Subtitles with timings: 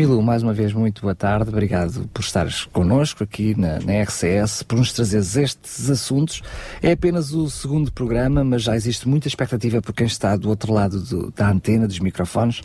[0.00, 1.50] Milu, mais uma vez, muito boa tarde.
[1.50, 6.40] Obrigado por estares connosco aqui na, na, RCS, por nos trazeres estes assuntos.
[6.80, 10.72] É apenas o segundo programa, mas já existe muita expectativa por quem está do outro
[10.72, 12.62] lado do, da antena, dos microfones.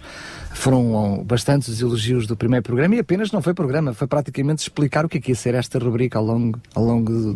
[0.54, 5.04] Foram bastantes os elogios do primeiro programa e apenas não foi programa, foi praticamente explicar
[5.04, 7.36] o que é que ia ser esta rubrica ao longo, ao longo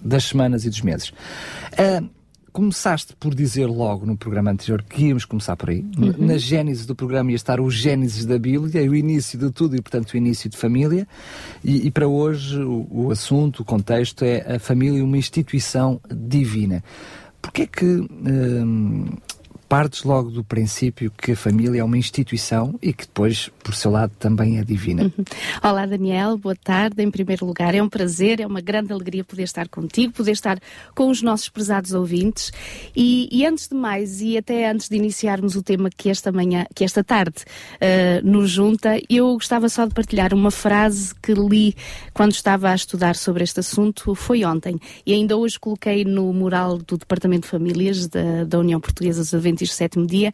[0.00, 1.08] das semanas e dos meses.
[1.72, 2.08] Uh,
[2.56, 5.84] começaste por dizer logo no programa anterior que íamos começar por aí.
[5.98, 6.14] Uhum.
[6.16, 9.82] Na gênese do programa ia estar o gênesis da Bíblia, o início de tudo e,
[9.82, 11.06] portanto, o início de família.
[11.62, 16.82] E, e para hoje o, o, assunto, o contexto é a família uma instituição divina.
[17.42, 19.04] Porquê é que hum,
[19.68, 23.90] partes logo do princípio que a família é uma instituição e que depois, por seu
[23.90, 25.04] lado, também é divina.
[25.04, 25.24] Uhum.
[25.62, 27.02] Olá, Daniel, boa tarde.
[27.02, 30.58] Em primeiro lugar, é um prazer, é uma grande alegria poder estar contigo, poder estar
[30.94, 32.52] com os nossos prezados ouvintes.
[32.94, 36.66] E, e antes de mais, e até antes de iniciarmos o tema que esta manhã,
[36.74, 41.74] que esta tarde uh, nos junta, eu gostava só de partilhar uma frase que li
[42.14, 44.78] quando estava a estudar sobre este assunto, foi ontem.
[45.04, 49.34] E ainda hoje coloquei no mural do Departamento de Famílias da, da União Portuguesa dos
[49.56, 50.32] Adventistas Adventistas Sétimo Dia,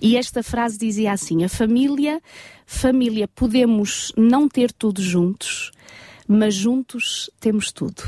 [0.00, 2.20] e esta frase dizia assim: a família,
[2.66, 5.70] família, podemos não ter tudo juntos,
[6.26, 8.02] mas juntos temos tudo.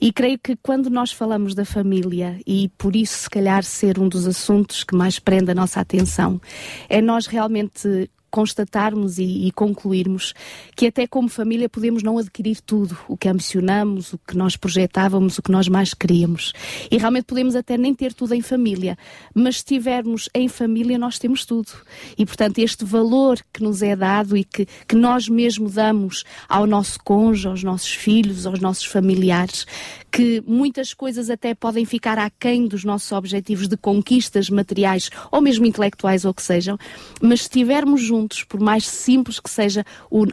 [0.00, 4.08] E creio que quando nós falamos da família, e por isso se calhar ser um
[4.08, 6.40] dos assuntos que mais prende a nossa atenção,
[6.88, 10.32] é nós realmente constatarmos e, e, concluirmos
[10.76, 15.38] que até como família podemos não adquirir tudo o que ambicionamos, o que nós projetávamos,
[15.38, 16.52] o que nós mais queríamos.
[16.88, 18.96] E realmente podemos até nem ter tudo em família,
[19.34, 21.72] mas se tivermos em família nós temos tudo.
[22.16, 26.64] E portanto este valor que nos é dado e que, que nós mesmo damos ao
[26.64, 29.66] nosso cônjuge, aos nossos filhos, aos nossos familiares,
[30.10, 35.66] que muitas coisas até podem ficar aquém dos nossos objetivos de conquistas materiais ou mesmo
[35.66, 36.78] intelectuais ou que sejam,
[37.20, 39.84] mas se estivermos juntos, por mais simples que seja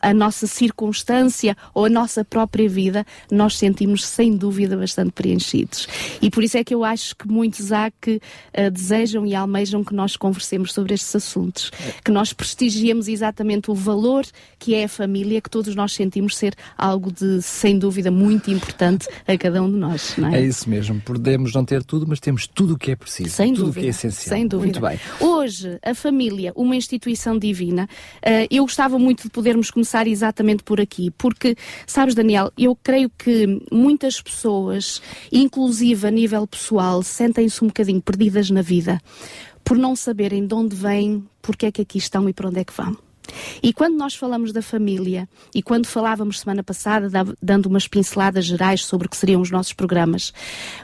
[0.02, 5.88] a nossa circunstância ou a nossa própria vida, nós sentimos sem dúvida bastante preenchidos.
[6.22, 8.16] E por isso é que eu acho que muitos há que
[8.58, 11.72] uh, desejam e almejam que nós conversemos sobre estes assuntos,
[12.04, 14.26] que nós prestigiemos exatamente o valor
[14.60, 19.08] que é a família, que todos nós sentimos ser algo de, sem dúvida, muito importante
[19.28, 20.40] a cada um um de nós, não é?
[20.40, 21.02] É isso mesmo.
[21.02, 23.30] Podemos não ter tudo, mas temos tudo o que é preciso.
[23.30, 23.80] Sem tudo dúvida.
[23.80, 24.38] o que é essencial.
[24.38, 24.80] Sem dúvida.
[24.80, 25.00] Muito bem.
[25.20, 27.88] Hoje, a família, uma instituição divina,
[28.18, 31.56] uh, eu gostava muito de podermos começar exatamente por aqui, porque,
[31.86, 38.50] sabes, Daniel, eu creio que muitas pessoas, inclusive a nível pessoal, sentem-se um bocadinho perdidas
[38.50, 39.00] na vida
[39.64, 42.64] por não saberem de onde vêm, porque é que aqui estão e para onde é
[42.64, 42.96] que vão.
[43.62, 47.10] E quando nós falamos da família, e quando falávamos semana passada,
[47.42, 50.34] dando umas pinceladas gerais sobre o que seriam os nossos programas,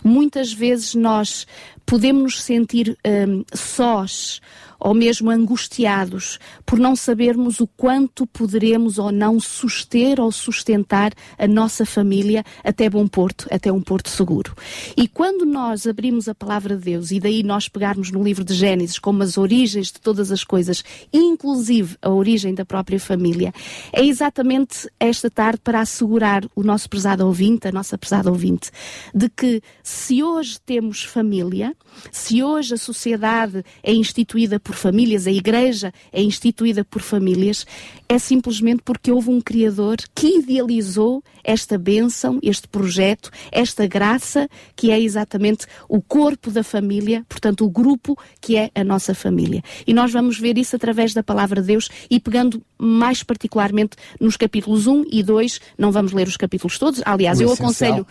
[0.04, 1.46] muitas vezes nós
[1.86, 4.42] podemos nos sentir um, sós
[4.82, 11.48] ou mesmo angustiados por não sabermos o quanto poderemos ou não suster ou sustentar a
[11.48, 14.56] nossa família até bom porto, até um porto seguro.
[14.98, 18.56] E quando nós abrimos a palavra de Deus e daí nós pegarmos no livro de
[18.56, 23.54] Gênesis como as origens de todas as coisas, inclusive a origem da própria família,
[23.94, 28.72] é exatamente esta tarde para assegurar o nosso prezado ouvinte, a nossa prezada ouvinte,
[29.14, 31.76] de que se hoje temos família,
[32.12, 37.66] se hoje a sociedade é instituída por famílias, a igreja é instituída por famílias,
[38.08, 44.92] é simplesmente porque houve um Criador que idealizou esta bênção, este projeto, esta graça, que
[44.92, 49.64] é exatamente o corpo da família, portanto, o grupo que é a nossa família.
[49.86, 54.38] E nós vamos ver isso através da palavra de Deus e pegando mais particularmente nos
[54.38, 57.92] capítulos 1 e 2, não vamos ler os capítulos todos, aliás, o eu essencial.
[57.92, 58.08] aconselho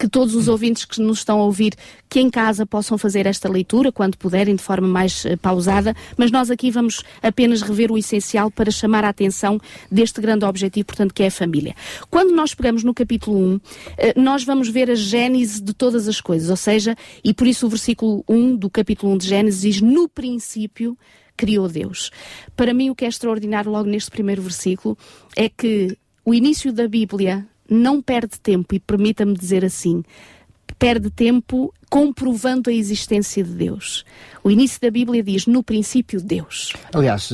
[0.00, 1.74] que todos os ouvintes que nos estão a ouvir,
[2.08, 6.30] que em casa possam fazer esta leitura, quando puderem, de forma mais uh, pausada, mas
[6.30, 9.60] nós aqui vamos apenas rever o essencial para chamar a atenção
[9.92, 11.74] deste grande objetivo, portanto, que é a família.
[12.10, 13.60] Quando nós pegamos no capítulo 1, uh,
[13.98, 17.66] eh, nós vamos ver a gênese de todas as coisas, ou seja, e por isso
[17.66, 20.96] o versículo 1 do capítulo 1 de Gênesis diz, no princípio
[21.36, 22.10] criou Deus.
[22.56, 24.96] Para mim, o que é extraordinário logo neste primeiro versículo
[25.36, 25.94] é que
[26.24, 30.02] o início da Bíblia não perde tempo e permita-me dizer assim,
[30.80, 34.04] perde tempo comprovando a existência de Deus.
[34.42, 36.72] O início da Bíblia diz: no princípio, Deus.
[36.92, 37.30] Aliás,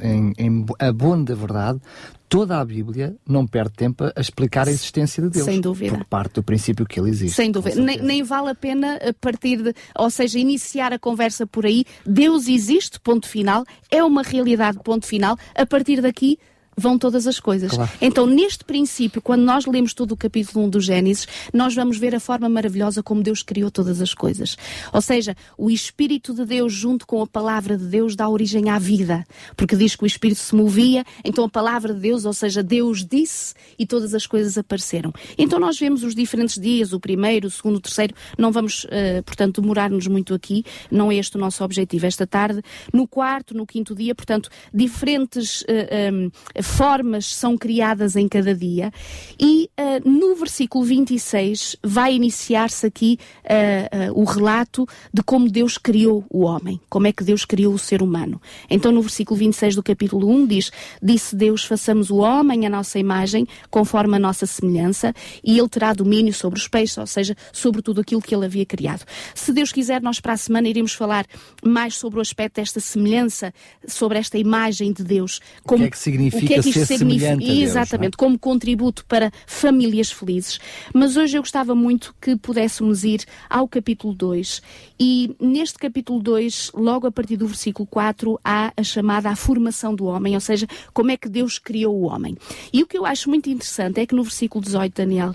[0.00, 1.80] em, em abono da verdade,
[2.28, 5.44] toda a Bíblia não perde tempo a explicar a existência de Deus.
[5.44, 5.96] Sem dúvida.
[5.96, 7.34] Por parte do princípio que ele existe.
[7.34, 7.80] Sem dúvida.
[7.80, 11.84] Nem, nem, vale a pena a partir de, ou seja, iniciar a conversa por aí.
[12.04, 13.64] Deus existe, ponto final.
[13.90, 15.36] É uma realidade, ponto final.
[15.54, 16.38] A partir daqui,
[16.76, 17.72] vão todas as coisas.
[17.72, 17.90] Claro.
[18.00, 22.14] Então, neste princípio, quando nós lemos todo o capítulo 1 do Gênesis, nós vamos ver
[22.14, 24.56] a forma maravilhosa como Deus criou todas as coisas.
[24.92, 28.78] Ou seja, o Espírito de Deus, junto com a palavra de Deus, dá origem à
[28.78, 29.24] vida.
[29.56, 33.04] Porque diz que o Espírito se movia, então a palavra de Deus, ou seja, Deus
[33.04, 35.12] disse e todas as coisas apareceram.
[35.38, 38.14] Então, nós vemos os diferentes dias, o primeiro, o segundo, o terceiro.
[38.36, 40.62] Não vamos, uh, portanto, demorar-nos muito aqui.
[40.90, 42.60] Não é este o nosso objetivo esta tarde.
[42.92, 45.62] No quarto, no quinto dia, portanto, diferentes.
[45.62, 46.30] Uh, um,
[46.66, 48.92] formas são criadas em cada dia.
[49.40, 55.78] E uh, no versículo 26 vai iniciar-se aqui uh, uh, o relato de como Deus
[55.78, 58.40] criou o homem, como é que Deus criou o ser humano.
[58.68, 60.72] Então, no versículo 26 do capítulo 1 diz:
[61.02, 65.14] Disse Deus, façamos o homem à nossa imagem, conforme a nossa semelhança,
[65.44, 68.66] e ele terá domínio sobre os peixes, ou seja, sobre tudo aquilo que ele havia
[68.66, 69.04] criado.
[69.34, 71.26] Se Deus quiser, nós para a semana iremos falar
[71.64, 73.52] mais sobre o aspecto desta semelhança,
[73.86, 75.40] sobre esta imagem de Deus.
[75.64, 77.36] Como, o que é que significa é que isto significa?
[77.42, 78.16] Exatamente, é?
[78.16, 80.58] como contributo para famílias felizes.
[80.94, 84.62] Mas hoje eu gostava muito que pudéssemos ir ao capítulo 2
[84.98, 89.94] e neste capítulo 2, logo a partir do versículo 4, há a chamada a formação
[89.94, 92.36] do homem, ou seja, como é que Deus criou o homem.
[92.72, 95.34] E o que eu acho muito interessante é que no versículo 18, Daniel,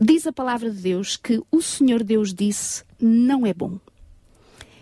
[0.00, 3.78] diz a palavra de Deus que o Senhor Deus disse: não é bom.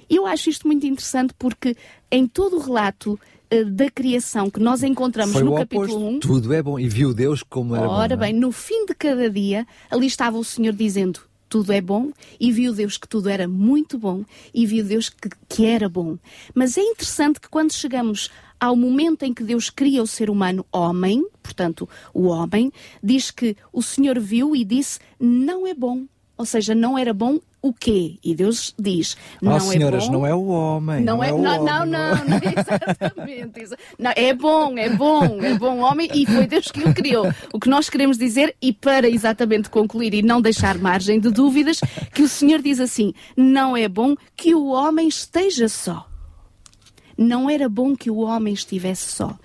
[0.09, 1.77] Eu acho isto muito interessante porque
[2.11, 3.19] em todo o relato
[3.63, 6.21] da criação que nós encontramos Foi no capítulo 1.
[6.21, 6.79] Tudo é bom.
[6.79, 7.97] E viu Deus como era ora bom.
[8.01, 8.17] Ora é?
[8.17, 12.11] bem, no fim de cada dia, ali estava o Senhor dizendo: tudo é bom,
[12.41, 16.19] e viu Deus que tudo era muito bom, e viu Deus que, que era bom.
[16.53, 18.29] Mas é interessante que quando chegamos
[18.59, 22.73] ao momento em que Deus cria o ser humano homem, portanto, o homem,
[23.03, 26.07] diz que o Senhor viu e disse: não é bom.
[26.37, 28.19] Ou seja, não era bom o quê?
[28.23, 30.13] E Deus diz: não oh, senhoras, é bom.
[30.13, 31.01] não é o homem.
[31.03, 33.63] Não, não é, é o não, homem, não, não, não, exatamente.
[33.63, 33.75] Isso.
[33.99, 37.33] Não, é bom, é bom, é bom homem e foi Deus que o criou.
[37.53, 41.79] O que nós queremos dizer, e para exatamente concluir e não deixar margem de dúvidas,
[42.13, 46.07] que o Senhor diz assim: não é bom que o homem esteja só.
[47.17, 49.39] Não era bom que o homem estivesse só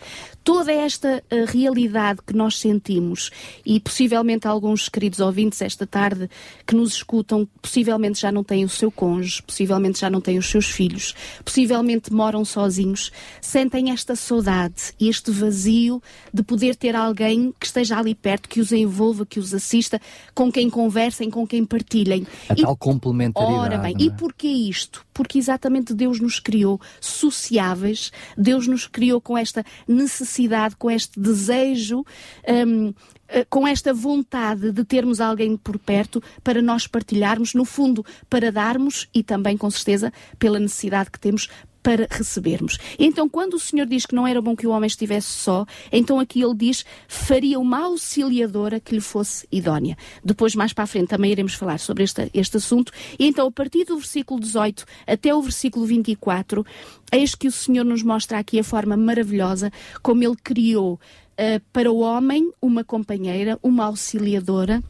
[0.50, 3.30] toda esta uh, realidade que nós sentimos
[3.64, 6.28] e possivelmente alguns queridos ouvintes esta tarde
[6.66, 10.50] que nos escutam, possivelmente já não têm o seu cônjuge, possivelmente já não têm os
[10.50, 11.14] seus filhos,
[11.46, 16.02] possivelmente moram sozinhos, sentem esta saudade e este vazio
[16.34, 20.02] de poder ter alguém que esteja ali perto, que os envolva, que os assista,
[20.34, 22.26] com quem conversem, com quem partilhem.
[22.50, 23.60] A e, tal complementaridade.
[23.60, 24.02] Ora bem, é?
[24.02, 25.06] e porquê isto?
[25.14, 31.20] Porque exatamente Deus nos criou sociáveis, Deus nos criou com esta necessidade necessidade, com este
[31.20, 32.06] desejo,
[32.48, 32.94] um,
[33.28, 38.52] eh, com esta vontade de termos alguém por perto para nós partilharmos, no fundo, para
[38.52, 41.50] darmos e também, com certeza, pela necessidade que temos
[41.82, 42.78] para recebermos.
[42.98, 46.20] Então, quando o Senhor diz que não era bom que o homem estivesse só, então
[46.20, 49.98] aqui ele diz faria uma auxiliadora que lhe fosse idónea.
[50.24, 52.92] Depois, mais para a frente, também iremos falar sobre este, este assunto.
[53.18, 56.66] E então, a partir do versículo 18 até o versículo 24,
[57.12, 59.72] eis que o Senhor nos mostra aqui a forma maravilhosa
[60.02, 64.84] como ele criou uh, para o homem uma companheira, uma auxiliadora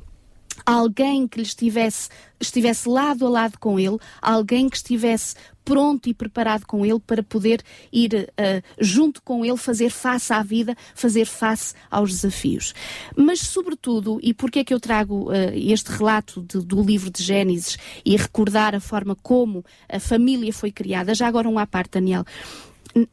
[0.70, 2.10] alguém que lhe estivesse,
[2.40, 5.34] estivesse lado a lado com ele, alguém que estivesse
[5.66, 10.44] pronto e preparado com ele para poder ir uh, junto com ele fazer face à
[10.44, 12.76] vida, fazer face aos desafios.
[13.16, 17.24] Mas, sobretudo, e porquê é que eu trago uh, este relato de, do livro de
[17.24, 21.94] Gênesis e recordar a forma como a família foi criada, já agora um à parte,
[21.94, 22.24] Daniel,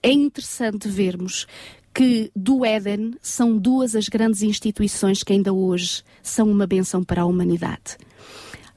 [0.02, 1.46] é interessante vermos
[1.96, 7.22] que do Éden são duas as grandes instituições que ainda hoje são uma benção para
[7.22, 7.96] a humanidade.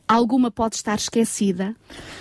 [0.07, 1.75] Alguma pode estar esquecida,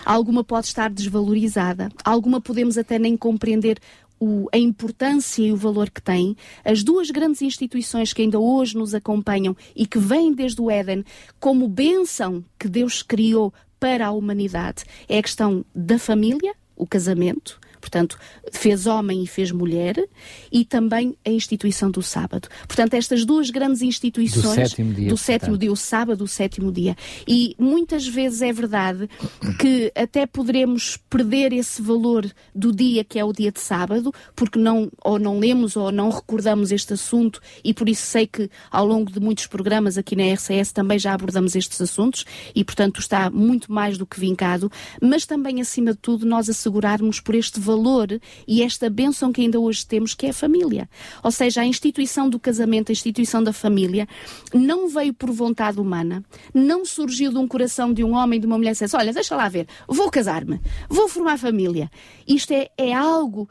[0.04, 3.78] alguma pode estar desvalorizada, alguma podemos até nem compreender
[4.18, 8.76] o, a importância e o valor que tem, as duas grandes instituições que ainda hoje
[8.76, 11.04] nos acompanham e que vêm desde o Éden
[11.38, 17.60] como bênção que Deus criou para a humanidade é a questão da família, o casamento,
[17.80, 18.18] portanto,
[18.52, 19.96] fez homem e fez mulher,
[20.52, 22.48] e também a instituição do sábado.
[22.66, 26.72] Portanto, estas duas grandes instituições do sétimo dia, do sétimo dia o sábado, o sétimo
[26.72, 26.96] dia.
[27.26, 29.08] E muitas vezes é verdade
[29.58, 34.58] que até poderemos perder esse valor do dia que é o dia de sábado, porque
[34.58, 38.86] não ou não lemos ou não recordamos este assunto e por isso sei que ao
[38.86, 43.30] longo de muitos programas aqui na RCS também já abordamos estes assuntos e portanto está
[43.30, 44.70] muito mais do que vincado,
[45.00, 47.77] mas também acima de tudo nós assegurarmos por este valor
[48.46, 50.88] e esta bênção que ainda hoje temos que é a família.
[51.22, 54.06] Ou seja, a instituição do casamento, a instituição da família
[54.52, 58.58] não veio por vontade humana, não surgiu de um coração de um homem, de uma
[58.58, 61.90] mulher, disse, olha, deixa lá ver, vou casar-me, vou formar família.
[62.26, 63.48] Isto é, é algo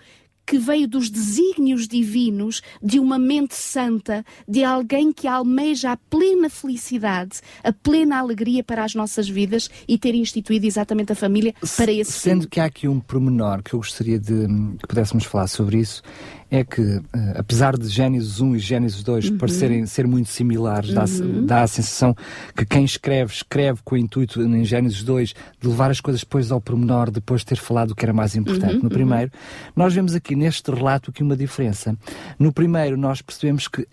[0.48, 6.50] que veio dos desígnios divinos de uma mente santa, de alguém que almeja a plena
[6.50, 11.92] felicidade, a plena alegria para as nossas vidas e ter instituído exatamente a família para
[11.92, 12.50] esse Sendo fim.
[12.50, 14.48] que há aqui um pormenor que eu gostaria de
[14.80, 16.02] que pudéssemos falar sobre isso,
[16.50, 17.04] é que, uh,
[17.36, 19.38] apesar de Gênesis 1 e Gênesis 2 uhum.
[19.38, 21.46] parecerem ser muito similares, uhum.
[21.46, 22.16] dá, dá, a sensação
[22.56, 26.52] que quem escreve, escreve com o intuito, em Gênesis 2, de levar as coisas depois
[26.52, 28.76] ao pormenor, depois de ter falado o que era mais importante.
[28.76, 28.84] Uhum.
[28.84, 29.32] No primeiro,
[29.76, 31.96] nós vemos aqui neste relato aqui uma diferença.
[32.40, 33.86] No primeiro, nós percebemos que,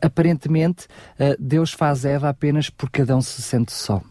[0.00, 0.86] aparentemente,
[1.18, 4.02] uh, Deus faz Eva apenas porque Adão se sente só.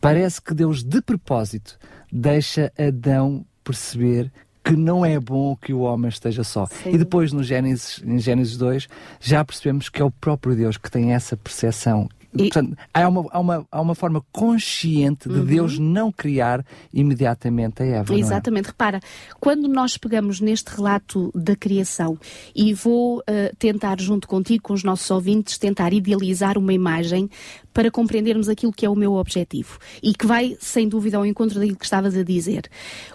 [0.00, 1.78] Parece que Deus, de propósito,
[2.12, 4.32] deixa Adão perceber
[4.64, 6.66] que não é bom que o homem esteja só.
[6.66, 6.94] Sim.
[6.94, 8.88] E depois, no Gênesis, em Gênesis 2,
[9.20, 12.08] já percebemos que é o próprio Deus que tem essa percepção.
[12.34, 12.38] E...
[12.44, 15.44] Portanto, há uma, há, uma, há uma forma consciente de uhum.
[15.44, 18.14] Deus não criar imediatamente a Eva.
[18.14, 18.18] É?
[18.18, 18.66] Exatamente.
[18.66, 18.68] É?
[18.68, 19.00] Repara,
[19.40, 22.18] quando nós pegamos neste relato da criação
[22.54, 23.22] e vou uh,
[23.58, 27.30] tentar, junto contigo, com os nossos ouvintes, tentar idealizar uma imagem
[27.72, 31.60] para compreendermos aquilo que é o meu objetivo e que vai, sem dúvida, ao encontro
[31.60, 32.68] daquilo que estavas a dizer.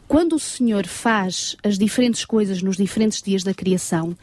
[0.08, 4.15] Quando o Senhor faz as diferentes coisas nos diferentes dias da criação,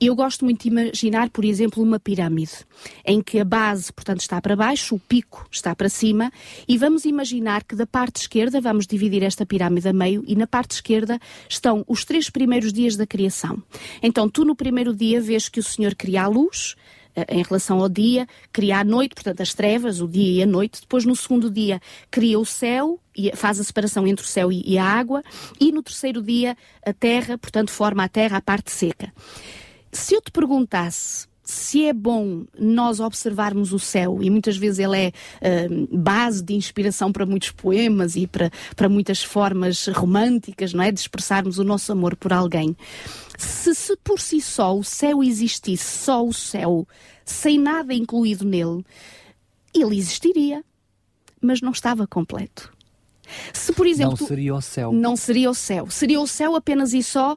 [0.00, 2.64] eu gosto muito de imaginar, por exemplo, uma pirâmide,
[3.04, 6.32] em que a base, portanto, está para baixo, o pico está para cima,
[6.66, 10.46] e vamos imaginar que da parte esquerda, vamos dividir esta pirâmide a meio, e na
[10.46, 13.62] parte esquerda estão os três primeiros dias da criação.
[14.02, 16.76] Então, tu no primeiro dia vês que o Senhor cria a luz,
[17.14, 20.46] eh, em relação ao dia, cria a noite, portanto as trevas, o dia e a
[20.46, 20.80] noite.
[20.80, 21.80] Depois no segundo dia
[22.10, 25.22] cria o céu e faz a separação entre o céu e a água.
[25.58, 29.12] E no terceiro dia a terra, portanto forma a terra a parte seca.
[29.92, 34.96] Se eu te perguntasse se é bom nós observarmos o céu, e muitas vezes ele
[34.96, 35.12] é
[35.68, 40.92] uh, base de inspiração para muitos poemas e para, para muitas formas românticas, não é?
[40.92, 42.76] De expressarmos o nosso amor por alguém.
[43.36, 46.86] Se, se por si só o céu existisse, só o céu,
[47.24, 48.84] sem nada incluído nele,
[49.74, 50.64] ele existiria,
[51.40, 52.72] mas não estava completo.
[53.52, 54.16] Se, por exemplo.
[54.18, 54.92] Não seria o céu.
[54.92, 55.90] Não seria o céu.
[55.90, 57.36] Seria o céu apenas e só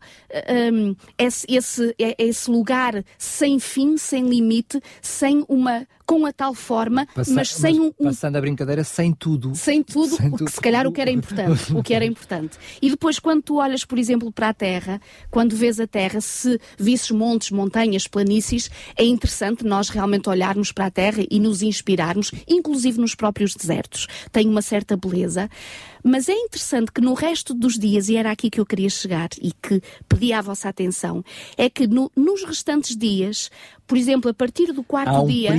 [0.74, 6.54] um, esse, esse, é, esse lugar sem fim, sem limite, sem uma com a tal
[6.54, 9.56] forma, Passa, mas sem mas, um, Passando a brincadeira, sem tudo.
[9.56, 10.50] Sem tudo, sem tudo.
[10.50, 11.74] se calhar o que era importante.
[11.74, 12.58] o que era importante.
[12.82, 15.02] E depois, quando tu olhas, por exemplo, para a Terra,
[15.32, 20.86] quando vês a Terra, se visses montes, montanhas, planícies, é interessante nós realmente olharmos para
[20.86, 24.08] a Terra e nos inspirarmos, inclusive nos próprios desertos.
[24.32, 25.50] Tem uma certa beleza.
[26.04, 29.30] Mas é interessante que no resto dos dias, e era aqui que eu queria chegar
[29.42, 31.24] e que pedi a vossa atenção,
[31.58, 33.50] é que no, nos restantes dias,
[33.88, 35.52] por exemplo, a partir do quarto um dia.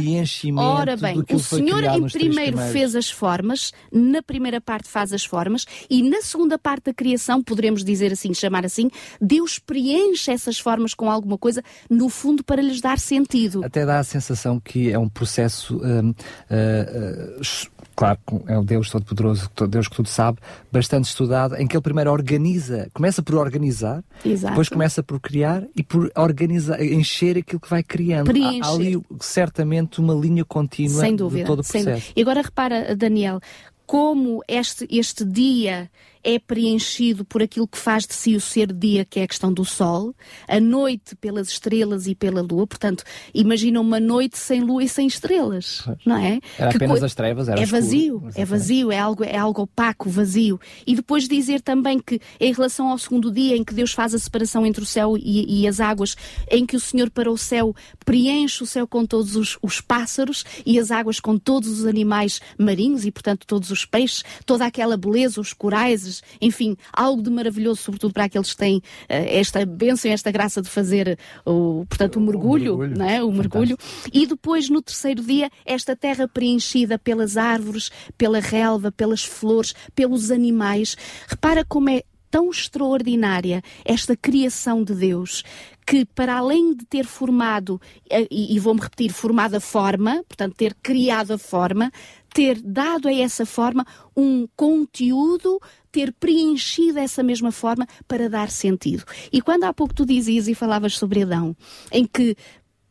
[0.56, 5.64] Ora bem, o Senhor em primeiro fez as formas, na primeira parte faz as formas,
[5.88, 10.94] e na segunda parte da criação, poderemos dizer assim, chamar assim, Deus preenche essas formas
[10.94, 13.64] com alguma coisa, no fundo, para lhes dar sentido.
[13.64, 15.76] Até dá a sensação que é um processo.
[15.76, 20.38] uh, uh, claro, é o Deus Todo-Poderoso, Deus que tudo sabe,
[20.70, 24.52] bastante estudado, em que ele primeiro organiza, começa por organizar, Exato.
[24.52, 28.30] depois começa por criar e por organizar, encher aquilo que vai criando.
[28.30, 32.12] Há, há ali certamente uma linha contínua sem dúvida, de todo o processo.
[32.14, 33.40] E agora repara, Daniel,
[33.86, 35.90] como este, este dia
[36.25, 39.52] é preenchido por aquilo que faz de si o ser dia, que é a questão
[39.52, 40.14] do sol,
[40.49, 42.66] a noite pelas estrelas e pela lua.
[42.66, 45.99] Portanto, imagina uma noite sem lua e sem estrelas, pois.
[46.07, 46.40] não é?
[46.59, 47.04] Era que apenas co...
[47.04, 50.59] as trevas, era É vazio, escuro, é vazio, é algo, é algo opaco, vazio.
[50.87, 54.19] E depois dizer também que, em relação ao segundo dia, em que Deus faz a
[54.19, 56.16] separação entre o céu e, e as águas,
[56.50, 60.45] em que o Senhor para o céu preenche o céu com todos os, os pássaros
[60.64, 64.97] e as águas com todos os animais marinhos e, portanto, todos os peixes, toda aquela
[64.97, 70.11] beleza, os corais, enfim, algo de maravilhoso, sobretudo para aqueles que têm uh, esta bênção,
[70.11, 73.23] esta graça de fazer o, portanto, o mergulho, o mergulho, não é?
[73.23, 73.78] o mergulho.
[74.12, 80.30] E depois, no terceiro dia, esta terra preenchida pelas árvores, pela relva, pelas flores, pelos
[80.30, 80.97] animais.
[81.28, 82.02] Repara como é
[82.35, 85.44] tão extraordinária esta criação de Deus
[85.87, 87.80] que, para além de ter formado,
[88.11, 91.92] eh, e, e vou-me repetir, formado a forma, portanto, ter criado a forma,
[92.33, 95.61] ter dado a essa forma um conteúdo,
[95.94, 99.04] ter preenchido essa mesma forma para dar sentido.
[99.32, 101.56] E quando há pouco tu dizias e falavas sobre Adão,
[101.92, 102.36] em que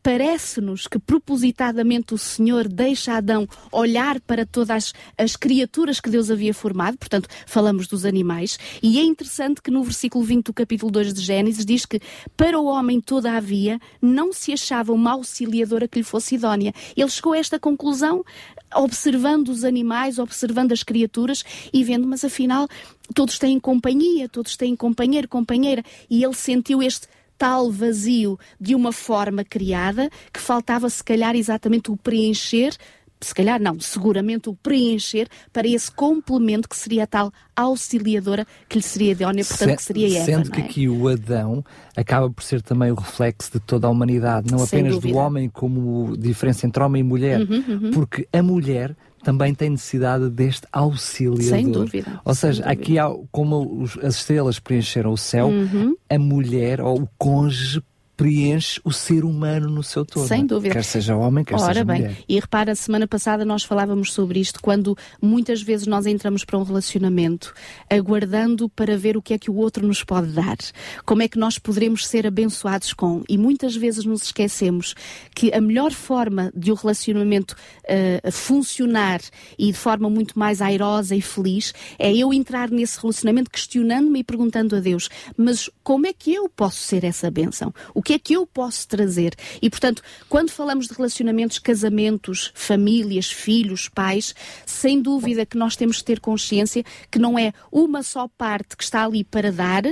[0.04, 6.30] parece-nos que propositadamente o Senhor deixa Adão olhar para todas as, as, criaturas que Deus
[6.30, 10.92] havia formado, portanto, falamos dos animais, e é interessante que no versículo 20 do capítulo
[10.92, 12.00] 2 de Gênesis diz que
[12.36, 16.74] para o homem todavia não se achava uma auxiliadora que lhe fosse idónea.
[16.94, 18.22] Ele chegou a esta conclusão
[18.74, 22.68] observando os animais, observando as criaturas e vendo, mas afinal
[23.14, 27.06] todos têm companhia, todos têm companheiro, companheira, e ele sentiu este
[27.36, 32.76] tal vazio de uma forma criada que faltava, se calhar, exatamente o preencher
[33.24, 38.76] se calhar não, seguramente o preencher para esse complemento que seria a tal auxiliadora que
[38.76, 40.24] lhe seria idónea, portanto Se, que seria Eva.
[40.24, 40.64] Sendo que é?
[40.64, 41.64] aqui o Adão
[41.96, 45.14] acaba por ser também o reflexo de toda a humanidade, não Sem apenas dúvida.
[45.14, 47.90] do homem como diferença entre homem e mulher, uhum, uhum.
[47.92, 51.42] porque a mulher também tem necessidade deste auxiliador.
[51.42, 52.20] Sem dúvida.
[52.24, 52.82] Ou seja, dúvida.
[52.82, 55.96] aqui há, como os, as estrelas preencheram o céu, uhum.
[56.08, 57.82] a mulher ou o cônjuge
[58.16, 60.26] preenche o ser humano no seu todo.
[60.26, 60.74] Sem dúvida.
[60.74, 62.16] Quer seja homem, quer Ora seja bem, mulher.
[62.28, 66.62] E repara, semana passada nós falávamos sobre isto, quando muitas vezes nós entramos para um
[66.62, 67.52] relacionamento
[67.90, 70.56] aguardando para ver o que é que o outro nos pode dar,
[71.04, 73.22] como é que nós poderemos ser abençoados com.
[73.28, 74.94] E muitas vezes nos esquecemos
[75.34, 79.20] que a melhor forma de o um relacionamento uh, funcionar
[79.58, 84.24] e de forma muito mais airosa e feliz é eu entrar nesse relacionamento questionando-me e
[84.24, 87.72] perguntando a Deus, mas como é que eu posso ser essa bênção?
[87.94, 89.34] O que é que eu posso trazer?
[89.60, 94.34] E, portanto, quando falamos de relacionamentos, casamentos, famílias, filhos, pais,
[94.66, 98.84] sem dúvida que nós temos que ter consciência que não é uma só parte que
[98.84, 99.82] está ali para dar,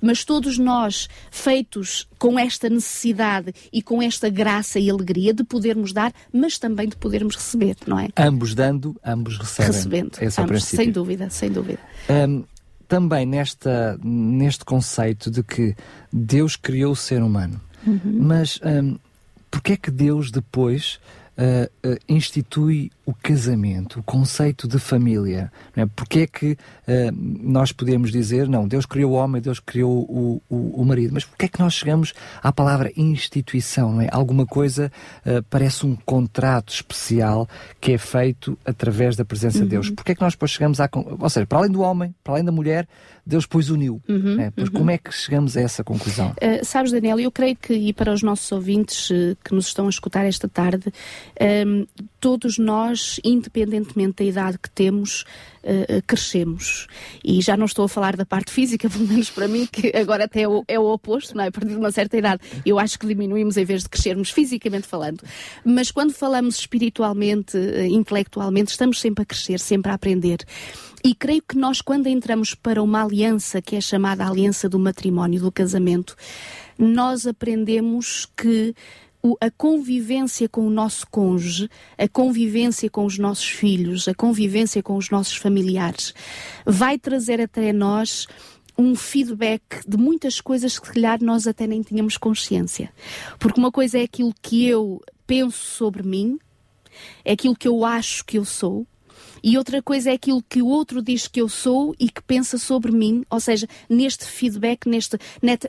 [0.00, 5.92] mas todos nós feitos com esta necessidade e com esta graça e alegria de podermos
[5.92, 8.08] dar, mas também de podermos receber, não é?
[8.16, 9.72] Ambos dando, ambos recebem.
[9.72, 10.76] Recebendo, Esse ambos, é o princípio.
[10.76, 11.80] sem dúvida, sem dúvida.
[12.08, 12.44] Um,
[12.92, 15.74] também nesta, neste conceito de que
[16.12, 17.58] Deus criou o ser humano.
[17.86, 18.18] Uhum.
[18.20, 18.98] Mas um,
[19.50, 21.00] porquê é que Deus depois
[21.38, 25.52] uh, uh, institui o casamento, o conceito de família.
[25.74, 25.86] Não é?
[25.86, 26.56] Porque é que uh,
[27.12, 31.24] nós podemos dizer, não, Deus criou o homem, Deus criou o, o, o marido, mas
[31.24, 32.12] porque é que nós chegamos
[32.42, 34.00] à palavra instituição?
[34.00, 34.08] É?
[34.10, 34.90] Alguma coisa
[35.26, 37.48] uh, parece um contrato especial
[37.80, 39.64] que é feito através da presença uhum.
[39.64, 39.90] de Deus.
[39.90, 40.88] Porque é que nós depois chegamos à...
[40.92, 42.86] Ou seja, para além do homem, para além da mulher,
[43.26, 44.00] Deus depois uniu.
[44.08, 44.52] Uhum, é?
[44.56, 44.66] Uhum.
[44.72, 46.30] como é que chegamos a essa conclusão?
[46.30, 49.08] Uh, sabes, Daniel, eu creio que, e para os nossos ouvintes
[49.44, 50.92] que nos estão a escutar esta tarde,
[51.66, 51.86] um,
[52.20, 55.24] todos nós, independentemente da idade que temos,
[55.62, 56.86] uh, crescemos.
[57.24, 60.24] E já não estou a falar da parte física, pelo menos para mim, que agora
[60.24, 61.48] até é o, é o oposto, não é?
[61.48, 64.86] A partir de uma certa idade, eu acho que diminuímos em vez de crescermos fisicamente
[64.86, 65.22] falando.
[65.64, 70.44] Mas quando falamos espiritualmente, uh, intelectualmente, estamos sempre a crescer, sempre a aprender.
[71.04, 75.40] E creio que nós, quando entramos para uma aliança, que é chamada aliança do matrimónio,
[75.40, 76.14] do casamento,
[76.78, 78.72] nós aprendemos que
[79.40, 84.96] a convivência com o nosso cônjuge, a convivência com os nossos filhos, a convivência com
[84.96, 86.12] os nossos familiares,
[86.66, 88.26] vai trazer até nós
[88.76, 92.92] um feedback de muitas coisas que, se calhar, nós até nem tínhamos consciência.
[93.38, 96.38] Porque uma coisa é aquilo que eu penso sobre mim,
[97.24, 98.86] é aquilo que eu acho que eu sou,
[99.42, 102.58] e outra coisa é aquilo que o outro diz que eu sou e que pensa
[102.58, 105.18] sobre mim, ou seja, neste feedback, neste,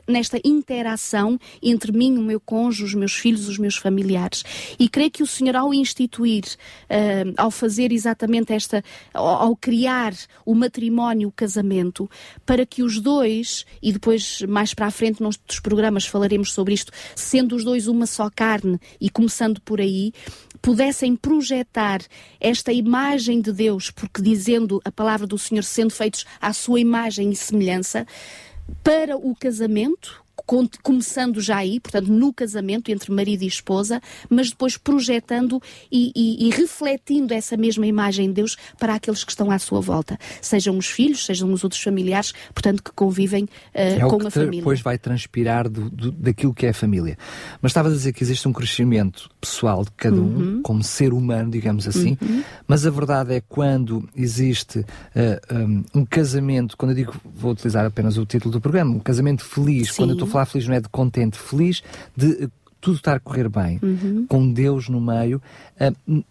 [0.06, 4.44] nesta interação entre mim, o meu cônjuge, os meus filhos, os meus familiares.
[4.78, 8.82] E creio que o Senhor, ao instituir, uh, ao fazer exatamente esta,
[9.12, 12.08] ao, ao criar o matrimónio, o casamento,
[12.46, 16.92] para que os dois, e depois mais para a frente nos programas falaremos sobre isto,
[17.14, 20.12] sendo os dois uma só carne e começando por aí,
[20.64, 22.00] pudessem projetar
[22.40, 27.30] esta imagem de Deus, porque dizendo a palavra do Senhor, sendo feitos à sua imagem
[27.30, 28.06] e semelhança,
[28.82, 30.23] para o casamento,
[30.82, 36.46] começando já aí, portanto, no casamento entre marido e esposa, mas depois projetando e, e,
[36.46, 40.76] e, refletindo essa mesma imagem de Deus para aqueles que estão à sua volta, sejam
[40.76, 44.60] os filhos, sejam os outros familiares, portanto, que convivem uh, é com a família.
[44.60, 47.16] Depois vai transpirar do, do, daquilo que é a família.
[47.60, 50.62] Mas estava a dizer que existe um crescimento pessoal de cada um, uhum.
[50.62, 52.42] como ser humano, digamos assim, uhum.
[52.66, 57.52] mas a verdade é quando existe uh, eh, um, um, casamento, quando eu digo, vou
[57.52, 59.96] utilizar apenas o título do programa, um casamento feliz, Sim.
[59.96, 61.82] quando eu estou falar feliz não é de contente, feliz
[62.16, 62.48] de
[62.80, 64.26] tudo estar a correr bem, uhum.
[64.28, 65.40] com Deus no meio,
[65.80, 66.24] uh,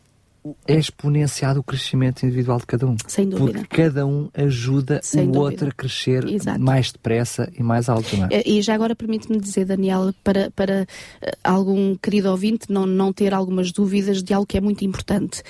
[0.67, 2.97] é exponenciado o crescimento individual de cada um.
[3.07, 3.59] Sem dúvida.
[3.59, 5.39] Porque cada um ajuda Sem o dúvida.
[5.39, 6.59] outro a crescer Exato.
[6.59, 8.17] mais depressa e mais alto.
[8.17, 8.43] Não é?
[8.45, 10.85] E já agora permite-me dizer, Daniel, para, para
[11.21, 15.41] eh, algum querido ouvinte não, não ter algumas dúvidas de algo que é muito importante.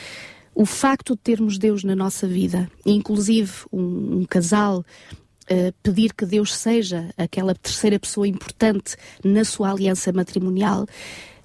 [0.53, 4.85] O facto de termos Deus na nossa vida, inclusive um, um casal
[5.51, 10.88] Uh, pedir que Deus seja aquela terceira pessoa importante na sua aliança matrimonial,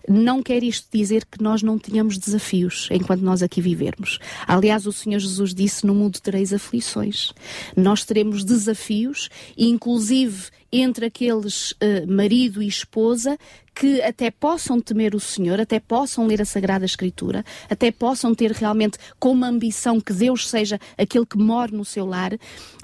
[0.09, 4.19] não quer isto dizer que nós não tenhamos desafios enquanto nós aqui vivermos.
[4.47, 7.33] Aliás, o Senhor Jesus disse: No mundo tereis aflições.
[7.77, 13.39] Nós teremos desafios, inclusive entre aqueles uh, marido e esposa
[13.79, 18.51] que até possam temer o Senhor, até possam ler a Sagrada Escritura, até possam ter
[18.51, 22.33] realmente como ambição que Deus seja aquele que mora no seu lar,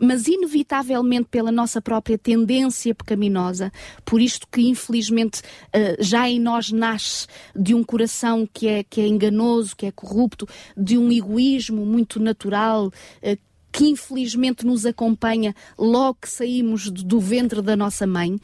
[0.01, 3.73] mas inevitavelmente pela nossa própria tendência pecaminosa,
[4.05, 9.01] por isto que infelizmente uh, já em nós nasce de um coração que é, que
[9.01, 15.53] é enganoso, que é corrupto, de um egoísmo muito natural, uh, que infelizmente nos acompanha
[15.77, 18.39] logo que saímos do ventre da nossa mãe,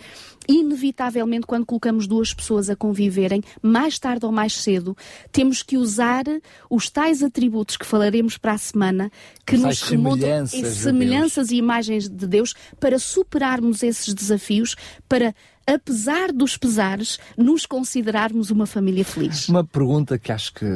[0.48, 4.96] inevitavelmente, quando colocamos duas pessoas a conviverem, mais tarde ou mais cedo,
[5.30, 6.24] temos que usar
[6.68, 9.08] os tais atributos que falaremos para a semana,
[9.46, 14.74] que As nos remontam semelhanças e imagens de Deus, para superarmos esses desafios,
[15.08, 15.32] para
[15.72, 19.48] apesar dos pesares, nos considerarmos uma família feliz?
[19.48, 20.66] Uma pergunta que acho que,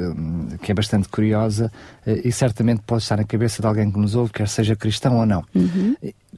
[0.62, 1.72] que é bastante curiosa
[2.06, 5.18] eh, e certamente pode estar na cabeça de alguém que nos ouve, quer seja cristão
[5.18, 5.44] ou não.
[5.54, 5.96] Uhum.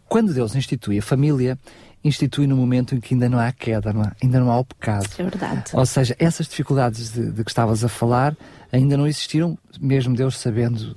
[0.08, 1.58] Quando Deus institui a família,
[2.04, 4.64] institui no momento em que ainda não há queda, não há, ainda não há o
[4.64, 5.08] pecado.
[5.18, 5.64] É verdade.
[5.72, 8.36] Ou seja, essas dificuldades de, de que estavas a falar
[8.72, 10.96] ainda não existiram, mesmo Deus sabendo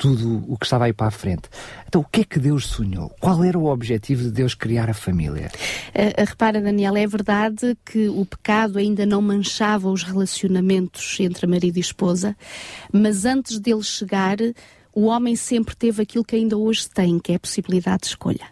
[0.00, 1.42] tudo o que estava aí para a frente.
[1.86, 3.14] Então, o que é que Deus sonhou?
[3.20, 5.52] Qual era o objetivo de Deus criar a família?
[5.90, 11.76] Uh, repara, Daniel, é verdade que o pecado ainda não manchava os relacionamentos entre marido
[11.76, 12.34] e esposa,
[12.90, 14.38] mas antes dele chegar,
[14.94, 18.46] o homem sempre teve aquilo que ainda hoje tem, que é a possibilidade de escolha.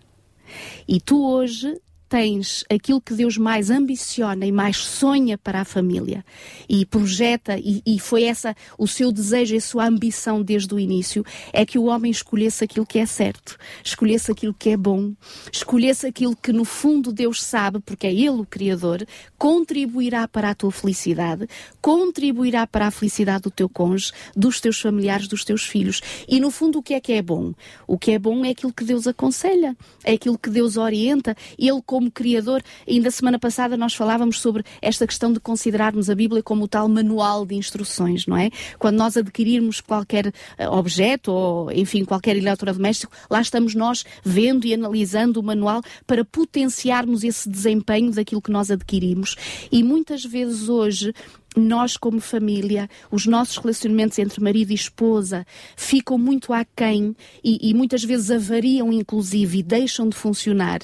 [0.87, 6.25] E tu hoje tens aquilo que Deus mais ambiciona e mais sonha para a família
[6.69, 11.25] e projeta, e, e, foi essa o seu desejo a sua ambição desde o início,
[11.53, 15.13] é que o homem escolhesse aquilo que é certo, escolhesse aquilo que é bom,
[15.53, 20.55] escolhesse aquilo que no fundo Deus sabe, porque é Ele o Criador, contribuirá para a
[20.55, 21.49] tua felicidade,
[21.81, 26.01] contribuirá para a felicidade do teu cônjuge, dos teus familiares, dos teus filhos.
[26.29, 27.53] E no fundo, o que é que é bom?
[27.87, 31.83] O que é bom é aquilo que Deus aconselha, é aquilo que Deus orienta, Ele
[31.99, 32.63] como Criador.
[32.87, 36.89] Ainda semana passada nós falávamos sobre esta questão de considerarmos a Bíblia como o tal
[36.89, 38.51] manual de instruções, não é?
[38.79, 44.73] Quando nós adquirirmos qualquer eh, objeto ou, enfim, qualquer eletrodoméstico, lá estamos nós vendo e
[44.73, 49.35] analisando o manual para potenciarmos esse desempenho daquilo que nós adquirimos.
[49.73, 51.13] E muitas vezes hoje
[51.57, 57.75] nós, como família, os nossos relacionamentos entre marido e esposa ficam muito aquém e, e
[57.75, 60.81] muitas vezes avariam, inclusive, e deixam de funcionar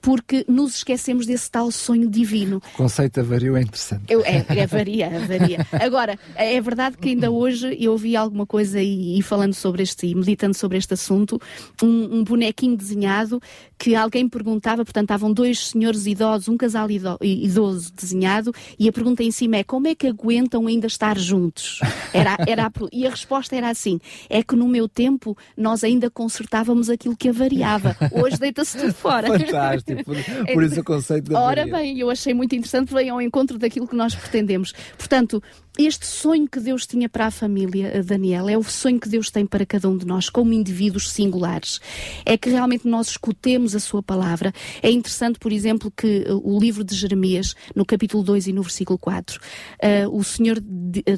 [0.00, 2.62] porque nos esquecemos desse tal sonho divino.
[2.74, 4.04] O conceito avario é interessante.
[4.08, 5.66] Eu, é, é varia, varia.
[5.72, 10.06] Agora, é verdade que ainda hoje eu ouvi alguma coisa e, e falando sobre este,
[10.06, 11.40] e meditando sobre este assunto,
[11.82, 13.40] um, um, bonequinho desenhado
[13.78, 16.88] que alguém perguntava, portanto, estavam dois senhores idosos, um casal
[17.20, 21.80] idoso desenhado, e a pergunta em cima é como é que aguentam ainda estar juntos?
[22.12, 26.10] Era, era a, e a resposta era assim: é que no meu tempo nós ainda
[26.10, 27.96] consertávamos aquilo que avariava.
[28.12, 29.28] Hoje deita-se tudo fora.
[29.38, 30.16] Fantástico, por,
[30.52, 33.86] por isso o conceito da Ora bem, eu achei muito interessante, veio ao encontro daquilo
[33.86, 34.72] que nós pretendemos.
[34.96, 35.42] Portanto,
[35.78, 39.46] este sonho que Deus tinha para a família, Daniel, é o sonho que Deus tem
[39.46, 41.80] para cada um de nós, como indivíduos singulares.
[42.26, 44.52] É que realmente nós escutemos a sua palavra.
[44.82, 48.62] É interessante, por exemplo, que eh, o livro de Jeremias, no capítulo 2 e no
[48.62, 50.58] versículo 4, uh, o Senhor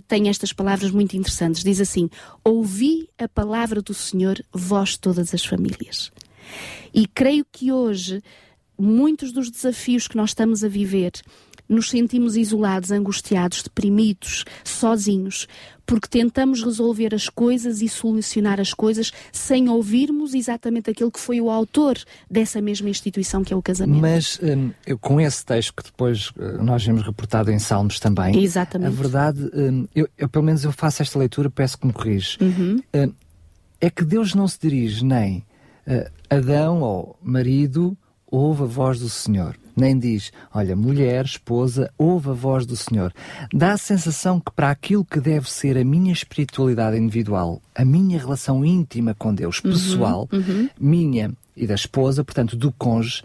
[0.06, 1.64] tem estas palavras muito interessantes.
[1.64, 2.10] Diz assim:
[2.44, 6.12] Ouvi a palavra do Senhor, vós todas as famílias.
[6.92, 8.22] E creio que hoje
[8.80, 11.12] muitos dos desafios que nós estamos a viver
[11.70, 15.46] nos sentimos isolados, angustiados, deprimidos, sozinhos,
[15.86, 21.40] porque tentamos resolver as coisas e solucionar as coisas sem ouvirmos exatamente aquele que foi
[21.40, 21.96] o autor
[22.28, 24.00] dessa mesma instituição que é o casamento.
[24.00, 28.42] Mas hum, eu, com esse texto que depois uh, nós vimos reportado em Salmos também,
[28.42, 28.88] exatamente.
[28.88, 32.36] a verdade, hum, eu, eu, pelo menos eu faço esta leitura, peço que me corrija.
[32.40, 32.80] Uhum.
[32.94, 33.12] Hum,
[33.80, 35.38] é que Deus não se dirige nem
[35.86, 37.96] uh, Adão ou marido
[38.30, 43.12] ouve a voz do Senhor nem diz, olha, mulher, esposa, ouve a voz do Senhor.
[43.52, 48.18] Dá a sensação que para aquilo que deve ser a minha espiritualidade individual, a minha
[48.18, 50.68] relação íntima com Deus, uhum, pessoal, uhum, uhum.
[50.78, 53.22] minha e da esposa, portanto, do cônjuge,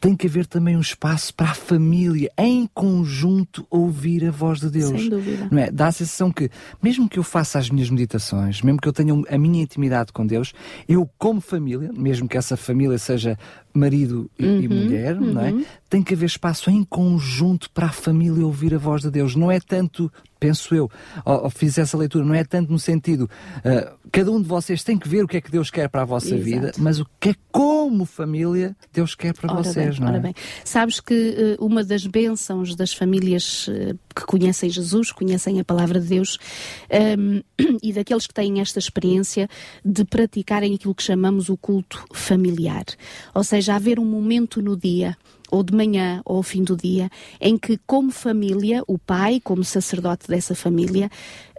[0.00, 4.70] tem que haver também um espaço para a família, em conjunto, ouvir a voz de
[4.70, 5.00] Deus.
[5.00, 5.48] Sem dúvida.
[5.50, 5.70] Não é?
[5.70, 6.50] Dá a sensação que,
[6.82, 10.26] mesmo que eu faça as minhas meditações, mesmo que eu tenha a minha intimidade com
[10.26, 10.52] Deus,
[10.88, 13.38] eu, como família, mesmo que essa família seja
[13.72, 15.32] marido e, uhum, e mulher, uhum.
[15.32, 15.54] não é?
[15.88, 19.34] Tem que haver espaço em conjunto para a família ouvir a voz de Deus.
[19.34, 20.90] Não é tanto, penso eu,
[21.24, 24.82] ou, ou fiz essa leitura, não é tanto no sentido, uh, cada um de vocês
[24.82, 26.42] tem que ver o que é que Deus quer para a vossa Exato.
[26.42, 30.10] vida, mas o que é como família Deus quer para ora vocês, não é?
[30.10, 35.60] Ora bem, sabes que uh, uma das bênçãos das famílias uh, que conhecem Jesus, conhecem
[35.60, 36.38] a palavra de Deus,
[37.18, 37.42] um,
[37.82, 39.48] e daqueles que têm esta experiência
[39.84, 42.84] de praticarem aquilo que chamamos o culto familiar.
[43.34, 45.16] Ou seja, haver um momento no dia
[45.50, 49.64] ou de manhã ou ao fim do dia, em que, como família, o pai, como
[49.64, 51.10] sacerdote dessa família,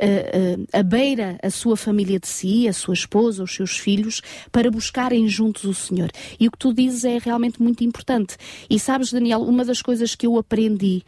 [0.01, 4.71] uh, uh, abeira a sua família de si, a sua esposa, os seus filhos, para
[4.71, 6.09] buscarem juntos o Senhor.
[6.39, 8.37] E o que tu dizes é realmente muito importante.
[8.69, 11.03] E sabes, Daniel, uma das coisas que eu aprendi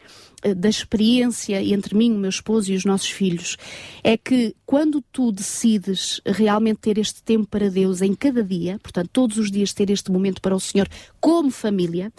[0.52, 3.56] da experiência entre mim, o meu esposo e os nossos filhos,
[4.02, 9.08] é que quando tu decides realmente ter este tempo para Deus em cada dia, portanto,
[9.12, 10.88] todos os dias ter este momento para o Senhor
[11.20, 12.12] como família,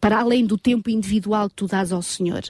[0.00, 2.42] para além do tempo individual que tu dás ao Senhor.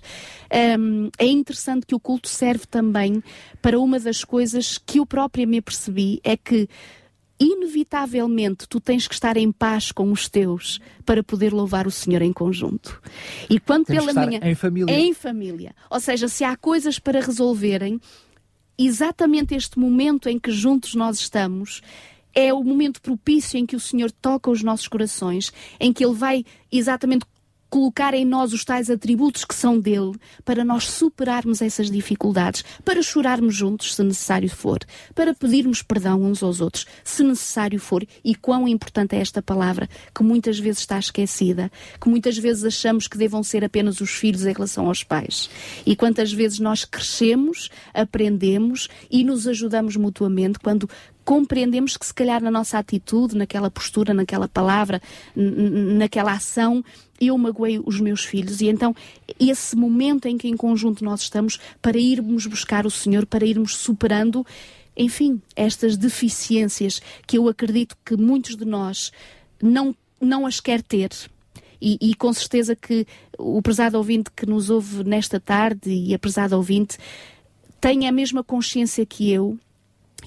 [0.79, 3.23] Um, é interessante que o culto serve também
[3.61, 6.69] para uma das coisas que eu própria me apercebi, é que
[7.41, 12.21] inevitavelmente tu tens que estar em paz com os teus para poder louvar o Senhor
[12.21, 13.01] em conjunto.
[13.49, 14.95] E quando Temos pela manhã em família.
[14.95, 17.99] em família, ou seja, se há coisas para resolverem,
[18.79, 21.81] exatamente este momento em que juntos nós estamos
[22.35, 26.15] é o momento propício em que o Senhor toca os nossos corações, em que Ele
[26.15, 27.25] vai exatamente
[27.71, 30.13] colocar em nós os tais atributos que são dele,
[30.45, 34.81] para nós superarmos essas dificuldades, para chorarmos juntos, se necessário for,
[35.15, 38.05] para pedirmos perdão uns aos outros, se necessário for.
[38.25, 43.07] E quão importante é esta palavra, que muitas vezes está esquecida, que muitas vezes achamos
[43.07, 45.49] que devam ser apenas os filhos em relação aos pais.
[45.87, 50.89] E quantas vezes nós crescemos, aprendemos e nos ajudamos mutuamente quando
[51.31, 55.01] compreendemos que se calhar na nossa atitude, naquela postura, naquela palavra,
[55.37, 56.85] naquela ação,
[57.21, 58.61] eu magoei os meus filhos.
[58.61, 58.93] E então,
[59.39, 63.77] esse momento em que em conjunto nós estamos para irmos buscar o Senhor, para irmos
[63.77, 64.45] superando,
[64.97, 69.13] enfim, estas deficiências que eu acredito que muitos de nós
[69.63, 71.11] não, não as quer ter.
[71.81, 73.07] E, e, com certeza que
[73.39, 76.99] o prezado ouvinte que nos ouve nesta tarde e a prezada ouvinte
[77.81, 79.57] tem a mesma consciência que eu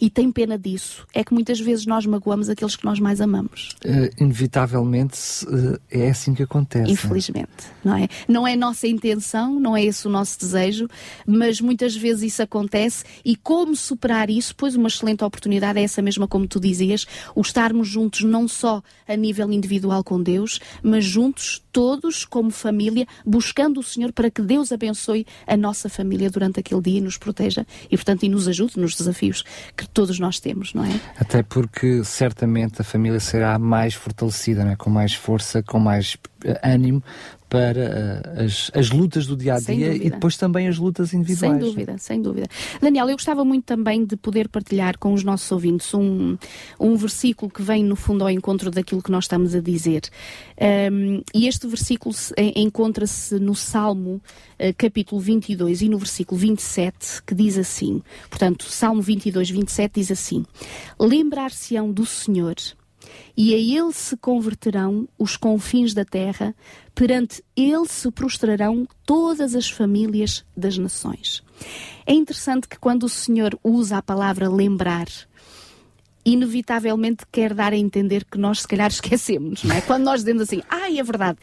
[0.02, 3.70] e tem pena disso, é que muitas vezes nós magoamos aqueles que nós mais amamos.
[3.86, 6.92] Uh, inevitavelmente uh, é assim que acontece.
[6.92, 7.50] Infelizmente,
[7.84, 8.08] não é?
[8.28, 10.88] Não é nossa intenção, não é esse o nosso desejo,
[11.26, 16.02] mas muitas vezes isso acontece e como superar isso, pois uma excelente oportunidade é essa
[16.02, 21.06] mesma como tu dizias, o estarmos juntos não só a nível individual com Deus, mas
[21.06, 26.60] juntos todos como família, buscando o Senhor para que Deus abençoe a nossa família durante
[26.60, 29.44] aquele dia e nos proteja e, portanto, e nos ajude nos desafios
[29.76, 31.00] que todos nós temos, não é?
[31.20, 34.76] Até porque certamente a família será mais fortalecida, é?
[34.76, 36.18] com mais força, com mais
[36.64, 37.04] ânimo
[37.54, 41.62] para uh, as, as lutas do dia a dia e depois também as lutas individuais.
[41.62, 42.48] Sem dúvida, sem dúvida.
[42.82, 46.36] Daniel, eu gostava muito também de poder partilhar com os nossos ouvintes um,
[46.80, 50.02] um versículo que vem no fundo ao encontro daquilo que nós estamos a dizer.
[50.92, 52.16] Um, e este versículo
[52.56, 54.20] encontra-se no Salmo
[54.60, 58.02] uh, capítulo 22 e no versículo 27 que diz assim,
[58.32, 60.44] portanto, Salmo 22, 27 diz assim:
[61.00, 62.56] Lembrar-se-ão do Senhor
[63.36, 66.56] e a ele se converterão os confins da terra,
[66.94, 71.44] perante ele se prostrarão todas as famílias das nações.
[72.06, 75.08] É interessante que quando o Senhor usa a palavra lembrar,
[76.26, 79.82] inevitavelmente quer dar a entender que nós se calhar esquecemos, não é?
[79.82, 81.40] Quando nós dizemos assim, ai, ah, é verdade,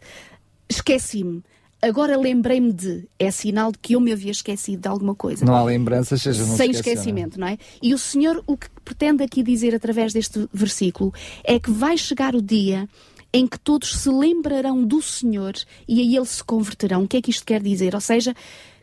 [0.69, 1.43] esqueci-me
[1.83, 5.45] agora lembrei-me de, é sinal de que eu me havia esquecido de alguma coisa.
[5.45, 7.59] Não há lembranças, seja não Sem esquecer, esquecimento, não é?
[7.83, 11.13] E o Senhor o que pretende aqui dizer através deste versículo
[11.45, 12.89] é que vai chegar o dia
[13.33, 15.55] em que todos se lembrarão do Senhor
[15.87, 17.05] e a Ele se converterão.
[17.05, 17.95] O que é que isto quer dizer?
[17.95, 18.35] Ou seja,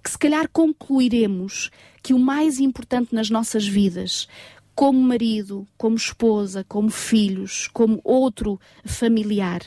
[0.02, 1.70] que se calhar concluiremos
[2.02, 4.28] que o mais importante nas nossas vidas,
[4.74, 9.62] como marido, como esposa, como filhos, como outro familiar,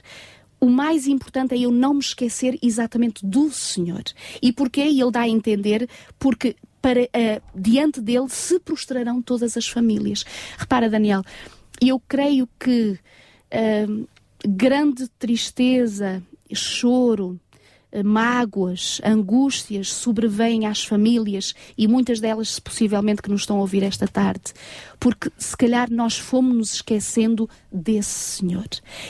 [0.61, 4.03] o mais importante é eu não me esquecer exatamente do Senhor.
[4.43, 4.83] E porquê?
[4.83, 10.25] Ele dá a entender porque para, uh, diante dele se prostrarão todas as famílias.
[10.59, 11.23] Repara, Daniel,
[11.81, 12.99] eu creio que
[13.53, 14.09] uh,
[14.47, 17.39] grande tristeza, choro,
[17.93, 23.83] eh, mágoas, angústias sobrevêm às famílias e muitas delas, possivelmente, que nos estão a ouvir
[23.83, 24.53] esta tarde,
[25.01, 28.69] porque se calhar nós fomos nos esquecendo desse Senhor.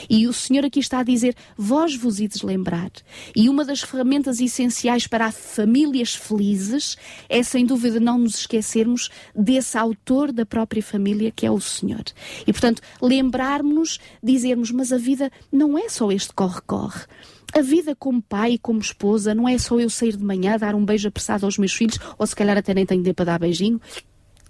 [0.09, 2.89] E o Senhor aqui está a dizer: Vós vos ides lembrar.
[3.35, 9.77] E uma das ferramentas essenciais para famílias felizes é, sem dúvida, não nos esquecermos desse
[9.77, 12.03] autor da própria família, que é o Senhor.
[12.47, 17.01] E, portanto, lembrarmos-nos, dizermos: Mas a vida não é só este corre-corre.
[17.53, 20.73] A vida como pai e como esposa não é só eu sair de manhã, dar
[20.73, 23.39] um beijo apressado aos meus filhos, ou se calhar até nem tenho tempo para dar
[23.39, 23.79] beijinho,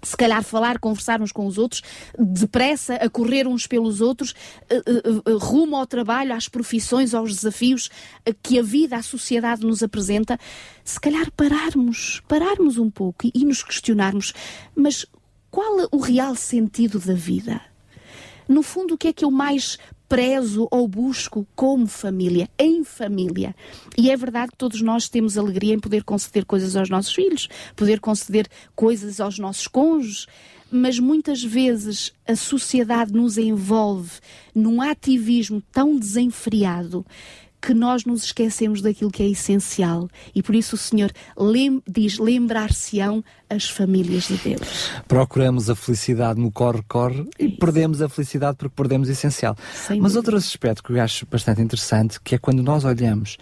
[0.02, 1.82] se calhar falar, conversar uns com os outros,
[2.18, 4.32] depressa, a correr uns pelos outros,
[4.70, 7.88] uh, uh, uh, rumo ao trabalho, às profissões, aos desafios
[8.42, 10.38] que a vida, a sociedade nos apresenta,
[10.84, 14.32] se calhar pararmos, pararmos um pouco e nos questionarmos,
[14.74, 15.06] mas
[15.50, 17.60] qual o real sentido da vida?
[18.48, 19.78] No fundo, o que é que eu mais
[20.12, 23.56] prezo ou busco como família, em família.
[23.96, 27.48] E é verdade que todos nós temos alegria em poder conceder coisas aos nossos filhos,
[27.74, 28.46] poder conceder
[28.76, 30.26] coisas aos nossos cônjuges,
[30.70, 34.20] mas muitas vezes a sociedade nos envolve
[34.54, 37.06] num ativismo tão desenfreado
[37.62, 40.08] que nós nos esquecemos daquilo que é essencial.
[40.34, 44.90] E por isso o Senhor lem diz: lembrar-se-ão as famílias de Deus.
[45.06, 49.56] Procuramos a felicidade no corre-corre é e perdemos a felicidade porque perdemos o essencial.
[49.72, 50.18] Sem Mas dúvida.
[50.18, 53.38] outro aspecto que eu acho bastante interessante, que é quando nós olhamos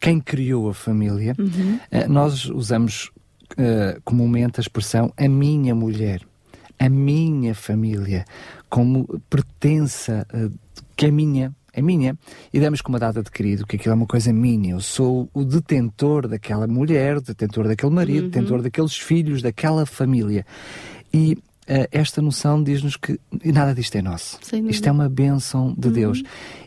[0.00, 1.78] quem criou a família, uhum.
[1.90, 3.10] Eh, nós usamos
[3.52, 6.22] uh, comumente a expressão a minha mulher,
[6.78, 8.24] a minha família,
[8.70, 10.52] como pertença uh,
[10.96, 12.18] que é minha é minha,
[12.52, 14.72] e damos como data adquirido que aquilo é uma coisa minha.
[14.72, 18.30] Eu sou o detentor daquela mulher, detentor daquele marido, uhum.
[18.30, 20.44] detentor daqueles filhos, daquela família.
[21.12, 24.38] E uh, esta noção diz-nos que nada disto é nosso.
[24.68, 25.94] Isto é uma bênção de uhum.
[25.94, 26.22] Deus.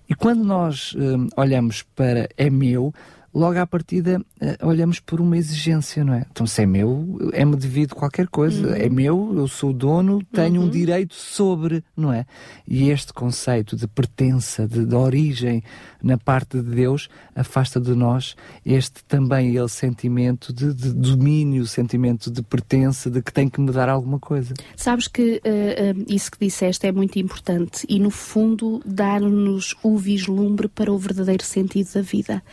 [0.10, 2.94] E quando nós uh, olhamos para é meu,
[3.34, 6.26] logo à partida uh, olhamos por uma exigência, não é?
[6.30, 8.74] Então, se é meu, é-me devido qualquer coisa, uhum.
[8.74, 10.68] é meu, eu sou o dono, tenho uhum.
[10.68, 12.26] um direito sobre, não é?
[12.68, 15.64] E este conceito de pertença, de, de, origem
[16.02, 22.30] na parte de Deus, afasta de nós este também ele sentimento de, de domínio, sentimento
[22.30, 24.54] de pertença, de que tem que me dar alguma coisa.
[24.76, 29.98] Sabes que uh, uh, isso que disseste é muito importante e, no fundo, dar-nos o
[29.98, 32.44] vislumbre para o verdadeiro sentido da vida.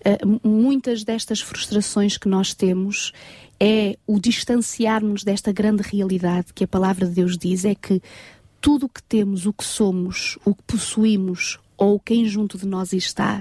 [0.00, 3.12] Uh, muitas destas frustrações que nós temos
[3.58, 8.00] é o distanciarmos desta grande realidade que a palavra de Deus diz é que
[8.60, 12.92] tudo o que temos, o que somos, o que possuímos ou quem junto de nós
[12.94, 13.40] está,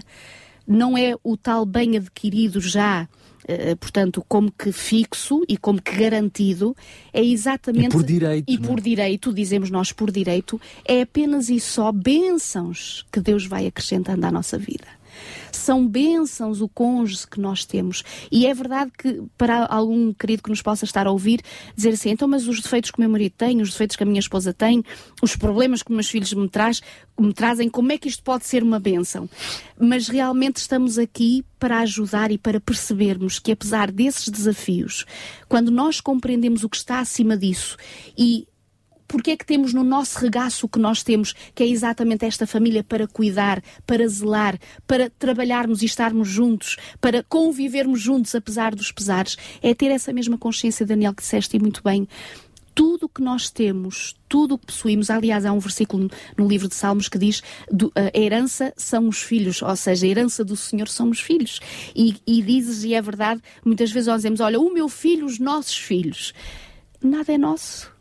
[0.67, 3.07] não é o tal bem adquirido já,
[3.43, 6.75] uh, portanto, como que fixo e como que garantido,
[7.13, 7.87] é exatamente.
[7.87, 8.51] E por direito.
[8.51, 8.67] E não?
[8.67, 8.81] por é?
[8.81, 14.31] direito, dizemos nós por direito, é apenas e só bênçãos que Deus vai acrescentando à
[14.31, 14.98] nossa vida.
[15.51, 18.03] São bênçãos o cônjuge que nós temos.
[18.31, 21.41] E é verdade que, para algum querido que nos possa estar a ouvir,
[21.75, 24.05] dizer assim: então, mas os defeitos que o meu marido tem, os defeitos que a
[24.05, 24.83] minha esposa tem,
[25.21, 26.81] os problemas que meus filhos me, traz,
[27.19, 29.29] me trazem, como é que isto pode ser uma bênção?
[29.79, 35.05] Mas realmente estamos aqui para ajudar e para percebermos que, apesar desses desafios,
[35.47, 37.77] quando nós compreendemos o que está acima disso
[38.17, 38.47] e
[39.09, 42.45] porque é que temos no nosso regaço o que nós temos, que é exatamente esta
[42.45, 48.91] família para cuidar, para zelar, para trabalharmos e estarmos juntos, para convivermos juntos apesar dos
[48.91, 49.35] pesares.
[49.63, 52.07] É ter essa mesma consciência, Daniel, que disseste e muito bem
[52.75, 55.09] tudo o que nós temos, tudo o que possuímos.
[55.09, 57.41] Aliás, há um versículo no livro de Salmos que diz:
[57.95, 61.59] a herança são os filhos, ou seja, a herança do Senhor são os filhos.
[61.95, 65.39] E, e dizes, e é verdade, muitas vezes nós dizemos: olha, o meu filho, os
[65.39, 66.31] nossos filhos.
[67.01, 67.98] Nada é nosso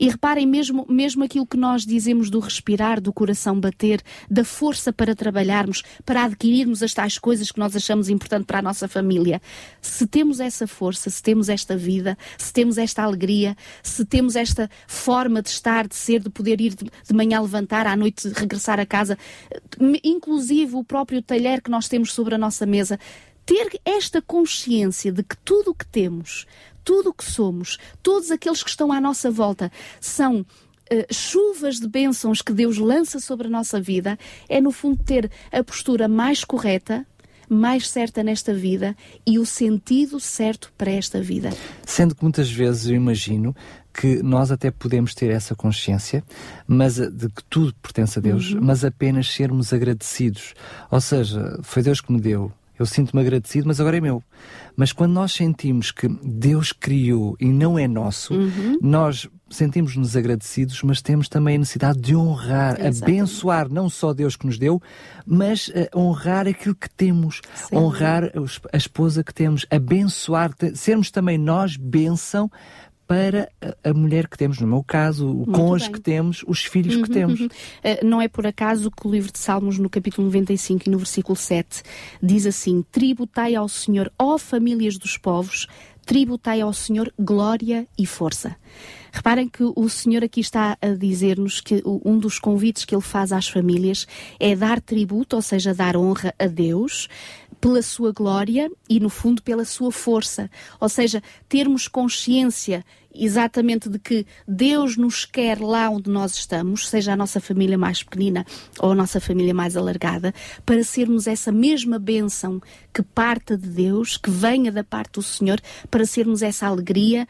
[0.00, 4.90] e reparem mesmo, mesmo aquilo que nós dizemos do respirar, do coração bater, da força
[4.90, 9.42] para trabalharmos, para adquirirmos as tais coisas que nós achamos importante para a nossa família.
[9.82, 14.70] Se temos essa força, se temos esta vida, se temos esta alegria, se temos esta
[14.86, 18.80] forma de estar, de ser, de poder ir de, de manhã levantar, à noite regressar
[18.80, 19.18] a casa,
[20.02, 22.98] inclusive o próprio talher que nós temos sobre a nossa mesa,
[23.44, 26.46] ter esta consciência de que tudo o que temos,
[26.84, 30.44] tudo o que somos, todos aqueles que estão à nossa volta, são
[30.92, 35.30] Uh, chuvas de bênçãos que Deus lança sobre a nossa vida, é no fundo ter
[35.52, 37.06] a postura mais correta,
[37.50, 41.50] mais certa nesta vida e o sentido certo para esta vida.
[41.84, 43.54] Sendo que muitas vezes eu imagino
[43.92, 46.22] que nós até podemos ter essa consciência,
[46.66, 48.60] mas eh, de que tudo pertence a Deus, uhum.
[48.62, 50.54] mas apenas sermos agradecidos.
[50.90, 54.22] Ou seja, foi Deus que me deu, eu sinto-me agradecido, mas agora é meu.
[54.74, 58.78] Mas quando nós sentimos que Deus criou e não é nosso, uhum.
[58.80, 63.02] nós sentimos-nos agradecidos, mas temos também a necessidade de honrar, Exatamente.
[63.02, 64.80] abençoar não só Deus que nos deu,
[65.26, 67.76] mas uh, honrar aquilo que temos, Sim.
[67.76, 68.32] honrar
[68.72, 72.50] a esposa que temos, abençoar, sermos também nós bênção
[73.10, 73.50] para
[73.82, 75.92] a mulher que temos, no meu caso, o bem.
[75.92, 77.40] que temos, os filhos uhum, que temos.
[77.40, 77.46] Uhum.
[77.46, 80.98] Uh, não é por acaso que o livro de Salmos, no capítulo 95 e no
[80.98, 81.82] versículo 7,
[82.22, 85.66] diz assim: Tributai ao Senhor, ó famílias dos povos,
[86.06, 88.54] tributai ao Senhor glória e força.
[89.12, 93.32] Reparem que o Senhor aqui está a dizer-nos que um dos convites que ele faz
[93.32, 94.06] às famílias
[94.38, 97.08] é dar tributo, ou seja, dar honra a Deus,
[97.60, 100.50] pela sua glória e, no fundo, pela sua força.
[100.80, 102.84] Ou seja, termos consciência
[103.14, 108.02] exatamente de que Deus nos quer lá onde nós estamos, seja a nossa família mais
[108.02, 108.44] pequenina
[108.78, 110.32] ou a nossa família mais alargada,
[110.64, 112.60] para sermos essa mesma bênção
[112.92, 117.26] que parta de Deus, que venha da parte do Senhor, para sermos essa alegria,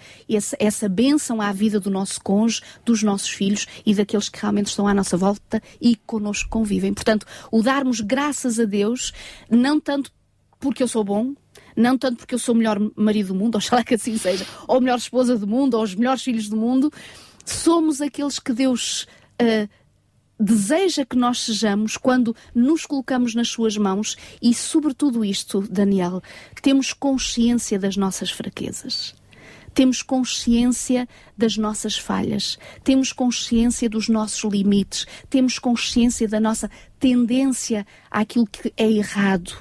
[0.58, 4.86] essa, bênção à vida do nosso cônjuge, dos nossos filhos e daqueles que realmente estão
[4.86, 6.92] à nossa volta e connosco convivem.
[6.92, 9.12] Portanto, o darmos graças a Deus,
[9.50, 10.12] não tanto
[10.58, 11.34] porque eu sou bom,
[11.76, 14.76] não tanto porque eu sou o melhor marido do mundo, oxalá que assim seja, ou
[14.76, 16.92] a melhor esposa do mundo, ou os melhores filhos do mundo,
[17.44, 19.06] somos aqueles que Deus
[19.40, 19.68] uh,
[20.38, 26.22] deseja que nós sejamos quando nos colocamos nas suas mãos e, sobretudo, isto, Daniel,
[26.62, 29.14] temos consciência das nossas fraquezas.
[29.72, 36.68] Temos consciência das nossas falhas, temos consciência dos nossos limites, temos consciência da nossa
[36.98, 39.52] tendência àquilo que é errado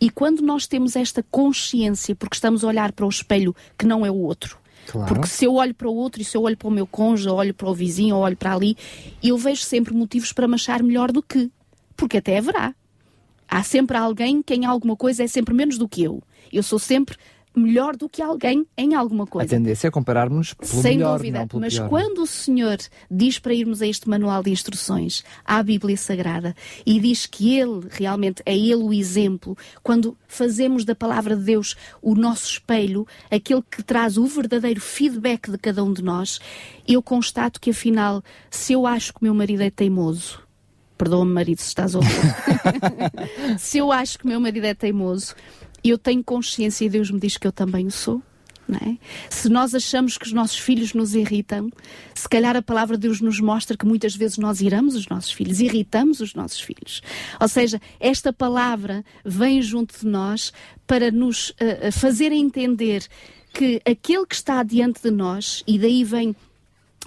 [0.00, 4.04] e quando nós temos esta consciência, porque estamos a olhar para o espelho que não
[4.04, 5.14] é o outro, Claro.
[5.14, 7.28] Porque se eu olho para o outro e se eu olho para o meu cônjuge,
[7.28, 8.76] ou olho para o vizinho, ou olho para ali,
[9.22, 11.50] eu vejo sempre motivos para me achar melhor do que.
[11.96, 12.74] Porque até haverá.
[13.48, 16.22] Há sempre alguém que em alguma coisa é sempre menos do que eu.
[16.52, 17.16] Eu sou sempre
[17.54, 19.46] melhor do que alguém em alguma coisa.
[19.46, 21.88] A tendência é compararmos pelo Sem melhor, dúvida, mas pior.
[21.88, 22.78] quando o Senhor
[23.10, 26.54] diz para irmos a este manual de instruções, à Bíblia Sagrada,
[26.86, 31.76] e diz que Ele, realmente, é Ele o exemplo, quando fazemos da palavra de Deus
[32.00, 36.40] o nosso espelho, aquele que traz o verdadeiro feedback de cada um de nós,
[36.86, 40.40] eu constato que afinal, se eu acho que meu marido é teimoso,
[40.96, 42.10] perdoa-me marido se estás a ouvir,
[43.58, 45.34] se eu acho que meu marido é teimoso,
[45.88, 48.22] eu tenho consciência e Deus me diz que eu também o sou.
[48.72, 48.96] É?
[49.28, 51.70] Se nós achamos que os nossos filhos nos irritam,
[52.14, 55.32] se calhar a palavra de Deus nos mostra que muitas vezes nós iramos os nossos
[55.32, 57.02] filhos, irritamos os nossos filhos.
[57.40, 60.52] Ou seja, esta palavra vem junto de nós
[60.86, 63.04] para nos uh, fazer entender
[63.52, 66.36] que aquele que está diante de nós, e daí vem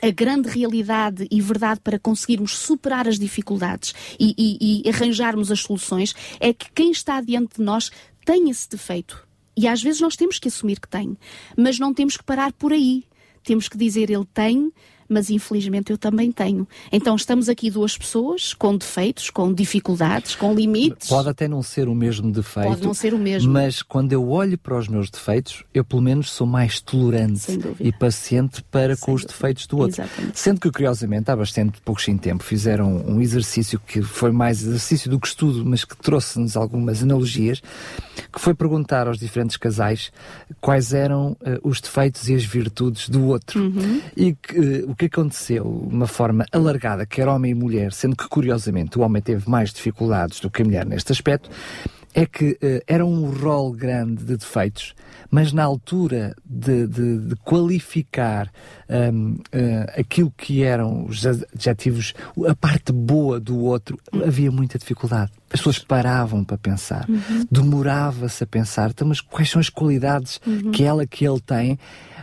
[0.02, 5.62] a grande realidade e verdade para conseguirmos superar as dificuldades e, e, e arranjarmos as
[5.62, 7.90] soluções, é que quem está diante de nós
[8.26, 9.28] tem esse defeito.
[9.56, 11.18] E às vezes nós temos que assumir que tem,
[11.56, 13.04] mas não temos que parar por aí.
[13.44, 14.72] Temos que dizer ele tem,
[15.14, 16.68] mas infelizmente eu também tenho.
[16.92, 21.08] Então estamos aqui duas pessoas com defeitos, com dificuldades, com limites.
[21.08, 22.70] Pode até não ser o mesmo defeito.
[22.70, 23.52] Pode não ser o mesmo.
[23.52, 27.92] Mas quando eu olho para os meus defeitos, eu pelo menos sou mais tolerante e
[27.92, 30.02] paciente para Sem com os defeitos do outro.
[30.02, 30.40] Exatamente.
[30.40, 35.10] Sendo que, curiosamente, há bastante pouco em tempo, fizeram um exercício que foi mais exercício
[35.10, 37.62] do que estudo, mas que trouxe-nos algumas analogias,
[38.32, 40.12] que foi perguntar aos diferentes casais
[40.60, 43.62] quais eram uh, os defeitos e as virtudes do outro.
[43.62, 44.02] Uhum.
[44.16, 48.16] E que, uh, o que aconteceu de uma forma alargada, quer homem e mulher, sendo
[48.16, 51.50] que, curiosamente, o homem teve mais dificuldades do que a mulher neste aspecto,
[52.14, 54.94] é que uh, era um rol grande de defeitos,
[55.32, 58.52] mas na altura de, de, de qualificar
[58.88, 59.40] um, uh,
[59.98, 62.14] aquilo que eram os adjetivos,
[62.48, 65.32] a parte boa do outro, havia muita dificuldade.
[65.52, 67.48] As pessoas paravam para pensar, uhum.
[67.50, 70.72] demorava-se a pensar, então, mas quais são as qualidades uhum.
[70.72, 71.80] que ela, que ele tem?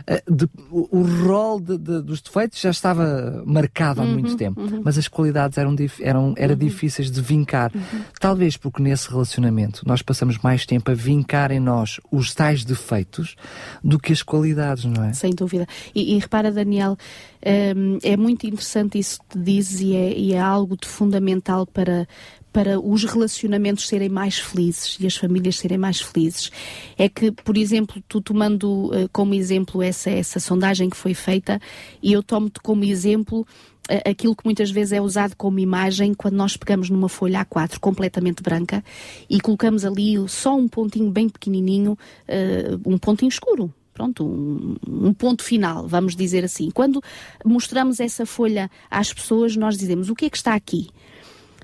[0.07, 4.61] Eh, de, o, rol de, de, dos defeitos já estava marcado há uhum, muito tempo,
[4.61, 4.81] uhum.
[4.83, 6.59] mas as qualidades eram, eram era uhum.
[6.59, 7.71] difíceis de vincar.
[7.73, 8.01] Uhum.
[8.19, 13.35] Talvez porque nesse relacionamento nós passamos mais tempo a vincar em nós os tais defeitos
[13.83, 15.13] do que as qualidades, não é?
[15.13, 15.67] Sem dúvida.
[15.93, 16.97] E, e repara, Daniel,
[17.41, 22.07] é muito interessante isso que dizes e é, e é algo de fundamental para,
[22.51, 26.51] para os relacionamentos serem mais felizes e as famílias serem mais felizes.
[26.97, 31.59] É que, por exemplo, tu tomando uh, como exemplo essa, essa sondagem que foi feita,
[32.01, 36.35] e eu tomo-te como exemplo uh, aquilo que muitas vezes é usado como imagem quando
[36.35, 38.83] nós pegamos numa folha A4 completamente branca
[39.29, 45.13] e colocamos ali só um pontinho bem pequenininho, uh, um pontinho escuro, pronto, um, um,
[45.13, 46.71] ponto final, vamos dizer assim.
[46.71, 47.01] Quando
[47.45, 50.89] mostramos essa folha às pessoas, nós dizemos o que é que está aqui?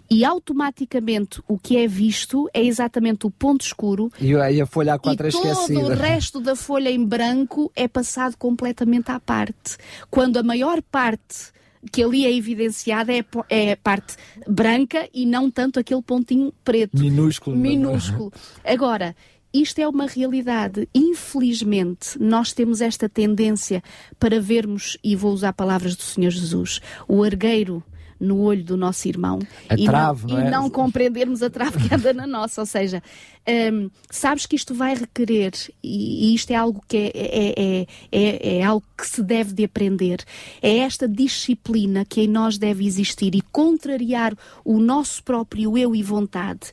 [0.10, 5.20] e automaticamente o que é visto é exatamente o ponto escuro e, a folha A4
[5.20, 5.82] e é esquecida.
[5.82, 9.76] todo o resto da folha em branco é passado completamente à parte.
[10.10, 11.52] Quando a maior parte
[11.92, 14.16] que ali é evidenciada é, é a parte
[14.48, 16.98] branca e não tanto aquele pontinho preto.
[16.98, 17.58] Minúsculo.
[17.58, 17.60] É?
[17.60, 18.32] Minúsculo.
[18.64, 19.14] Agora,
[19.62, 20.88] isto é uma realidade.
[20.94, 23.82] Infelizmente, nós temos esta tendência
[24.20, 27.84] para vermos, e vou usar palavras do Senhor Jesus, o argueiro
[28.20, 29.40] no olho do nosso irmão
[29.70, 30.48] a e, trave, não, não é?
[30.48, 32.62] e não compreendermos a trave que anda na nossa.
[32.62, 33.02] Ou seja,
[33.48, 35.54] um, sabes que isto vai requerer,
[35.84, 39.64] e, e isto é algo que é, é, é, é, algo que se deve de
[39.64, 40.24] aprender,
[40.62, 46.04] é esta disciplina que em nós deve existir e contrariar o nosso próprio eu e
[46.04, 46.72] vontade,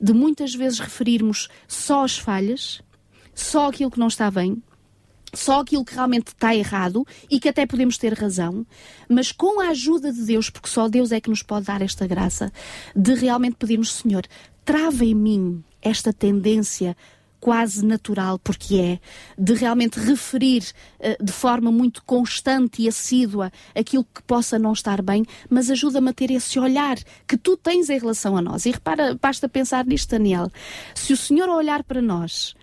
[0.00, 2.82] de muitas vezes referirmos só as falhas,
[3.34, 4.62] só aquilo que não está bem,
[5.32, 8.66] só aquilo que realmente está errado e que até podemos ter razão,
[9.08, 12.06] mas com a ajuda de Deus, porque só Deus é que nos pode dar esta
[12.06, 12.52] graça,
[12.94, 14.26] de realmente pedirmos, Senhor,
[14.64, 16.96] trava em mim esta tendência
[17.42, 19.00] quase natural, porque é,
[19.36, 20.62] de realmente referir
[21.00, 26.10] uh, de forma muito constante e assídua aquilo que possa não estar bem, mas ajuda-me
[26.10, 28.64] a ter esse olhar que tu tens em relação a nós.
[28.64, 30.48] E repara, basta pensar nisto, Daniel.
[30.94, 32.54] Se o Senhor olhar para nós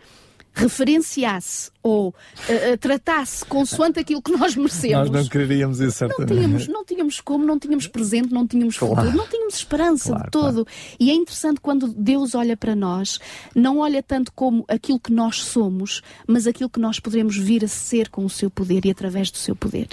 [0.53, 5.09] referenciasse ou uh, tratasse consoante aquilo que nós merecemos.
[5.09, 6.33] Nós não quereríamos isso, certamente.
[6.33, 8.95] Não tínhamos, não tínhamos como, não tínhamos presente, não tínhamos claro.
[8.95, 10.65] futuro, não tínhamos esperança claro, de todo.
[10.65, 10.97] Claro.
[10.99, 13.19] E é interessante quando Deus olha para nós,
[13.55, 17.67] não olha tanto como aquilo que nós somos, mas aquilo que nós poderemos vir a
[17.67, 19.87] ser com o seu poder e através do seu poder.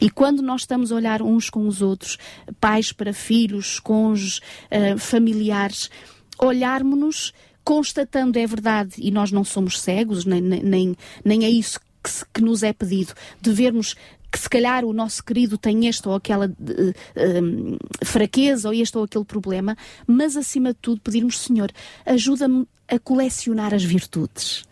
[0.00, 2.18] E quando nós estamos a olhar uns com os outros,
[2.60, 4.40] pais para filhos, cônjuges,
[4.70, 5.90] uh, familiares,
[6.38, 7.32] olharmos-nos
[7.64, 12.24] constatando é verdade, e nós não somos cegos, nem, nem, nem é isso que, se,
[12.32, 13.94] que nos é pedido, de vermos
[14.30, 18.96] que se calhar o nosso querido tem esta ou aquela uh, uh, fraqueza ou este
[18.96, 21.70] ou aquele problema, mas acima de tudo pedirmos, Senhor,
[22.06, 24.64] ajuda-me a colecionar as virtudes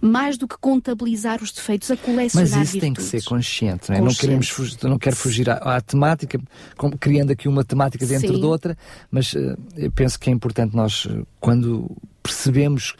[0.00, 2.80] mais do que contabilizar os defeitos, a colecionar Mas isso virtudes.
[2.80, 4.00] tem que ser consciente, não é?
[4.00, 6.38] Não, queremos fugir, não quero fugir à, à temática,
[6.76, 8.40] como, criando aqui uma temática dentro Sim.
[8.40, 8.78] de outra,
[9.10, 11.08] mas uh, eu penso que é importante nós,
[11.40, 11.96] quando
[12.28, 12.94] percebemos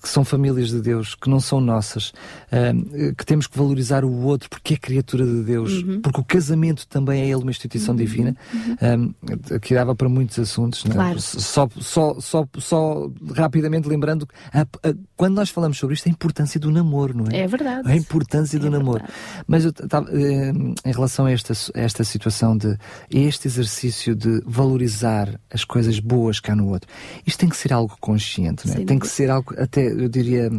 [0.00, 4.12] que são famílias de Deus, que não são nossas, uh, que temos que valorizar o
[4.22, 6.00] outro porque é criatura de Deus, uhum.
[6.00, 7.98] porque o casamento também é ele uma instituição uhum.
[7.98, 9.14] divina, uhum.
[9.20, 10.84] Um, que dava para muitos assuntos.
[10.86, 10.90] É?
[10.90, 11.20] Claro.
[11.20, 14.66] Só, só, só, só rapidamente lembrando, a, a,
[15.16, 17.40] quando nós falamos sobre isto, a importância do namoro, não é?
[17.40, 17.90] É verdade.
[17.90, 19.04] A importância do é namoro.
[19.46, 22.76] Mas eu, tá, em relação a esta, esta situação de
[23.10, 26.90] este exercício de valorizar as coisas boas cá no outro,
[27.26, 28.84] isto tem que ser algo consciente, não é?
[28.84, 30.50] Tem que ser algo até até, eu diria,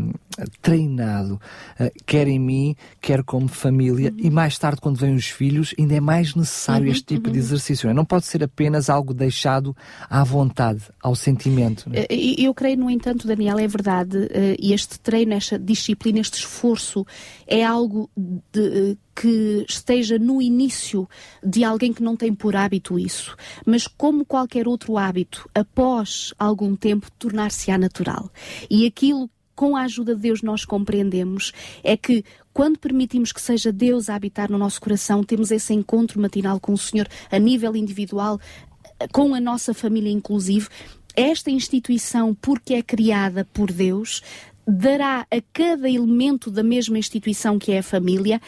[0.62, 1.40] treinado,
[1.80, 4.18] uh, quer em mim, quer como família, uhum.
[4.18, 7.34] e mais tarde, quando vêm os filhos, ainda é mais necessário uhum, este tipo uhum.
[7.34, 7.86] de exercício.
[7.88, 7.92] Não?
[7.92, 7.96] É?
[7.96, 9.76] não pode ser apenas algo deixado
[10.10, 11.90] à vontade, ao sentimento.
[11.94, 12.08] É?
[12.10, 17.06] Eh, eu creio, no entanto, Daniel, é verdade, uh, este treino, esta disciplina, este esforço,
[17.46, 21.08] é algo de, que esteja no início
[21.44, 23.36] de alguém que não tem por hábito isso,
[23.66, 28.30] mas como qualquer outro hábito, após algum tempo tornar-se-á natural.
[28.70, 31.52] E aquilo com a ajuda de Deus nós compreendemos
[31.84, 36.20] é que quando permitimos que seja Deus a habitar no nosso coração, temos esse encontro
[36.20, 38.40] matinal com o Senhor a nível individual,
[39.12, 40.68] com a nossa família inclusive,
[41.16, 44.22] esta instituição, porque é criada por Deus,
[44.68, 48.42] dará a cada elemento da mesma instituição que é a família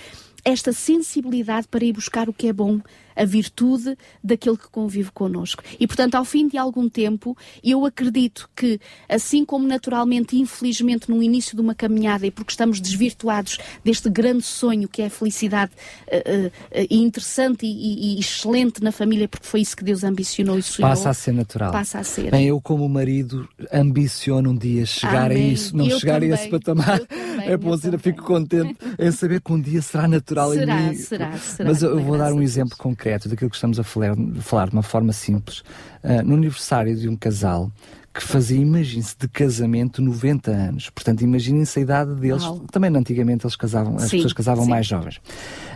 [0.43, 2.79] esta sensibilidade para ir buscar o que é bom
[3.15, 5.63] a virtude daquele que convive connosco.
[5.79, 11.21] E, portanto, ao fim de algum tempo, eu acredito que, assim como naturalmente, infelizmente, no
[11.21, 15.71] início de uma caminhada, e porque estamos desvirtuados deste grande sonho que é a felicidade
[16.07, 20.63] uh, uh, interessante e, e, excelente na família, porque foi isso que Deus ambicionou e
[20.63, 20.89] sonhou.
[20.89, 21.71] Passa a ser natural.
[21.71, 22.31] Passa a ser.
[22.31, 25.49] Bem, eu, como marido, ambiciono um dia chegar Amém.
[25.49, 26.31] a isso, não eu chegar também.
[26.31, 26.99] a esse patamar.
[26.99, 30.89] Também, é bom dizer, fico contente em saber que um dia será natural será, em
[30.89, 30.95] mim.
[30.95, 31.69] Será, será.
[31.69, 34.73] Mas eu vou dar um exemplo concreto concreto daquilo que estamos a falar, falar de
[34.73, 35.59] uma forma simples.
[36.03, 37.69] Uh, no aniversário de um casal
[38.13, 40.89] que fazia, imagine-se, de casamento 90 anos.
[40.91, 42.43] Portanto, imaginem-se a idade deles.
[42.43, 42.59] Uau.
[42.71, 44.69] Também antigamente eles casavam, as sim, pessoas casavam sim.
[44.69, 45.19] mais jovens.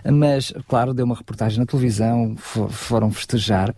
[0.05, 2.35] Mas, claro, deu uma reportagem na televisão,
[2.69, 3.73] foram festejar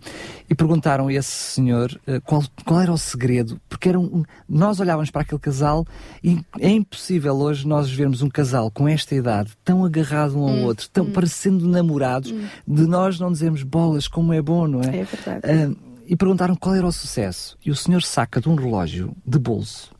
[0.48, 4.78] e perguntaram a esse senhor uh, qual, qual era o segredo, porque era um, nós
[4.78, 5.86] olhávamos para aquele casal
[6.22, 10.50] e é impossível hoje nós vermos um casal com esta idade tão agarrado um ao
[10.50, 11.12] hum, outro, tão hum.
[11.12, 12.46] parecendo namorados, hum.
[12.68, 14.98] de nós não dizermos bolas, como é bom, não é?
[14.98, 15.40] É verdade.
[15.46, 17.56] Uh, e perguntaram qual era o sucesso.
[17.64, 19.94] E o senhor saca de um relógio de bolso,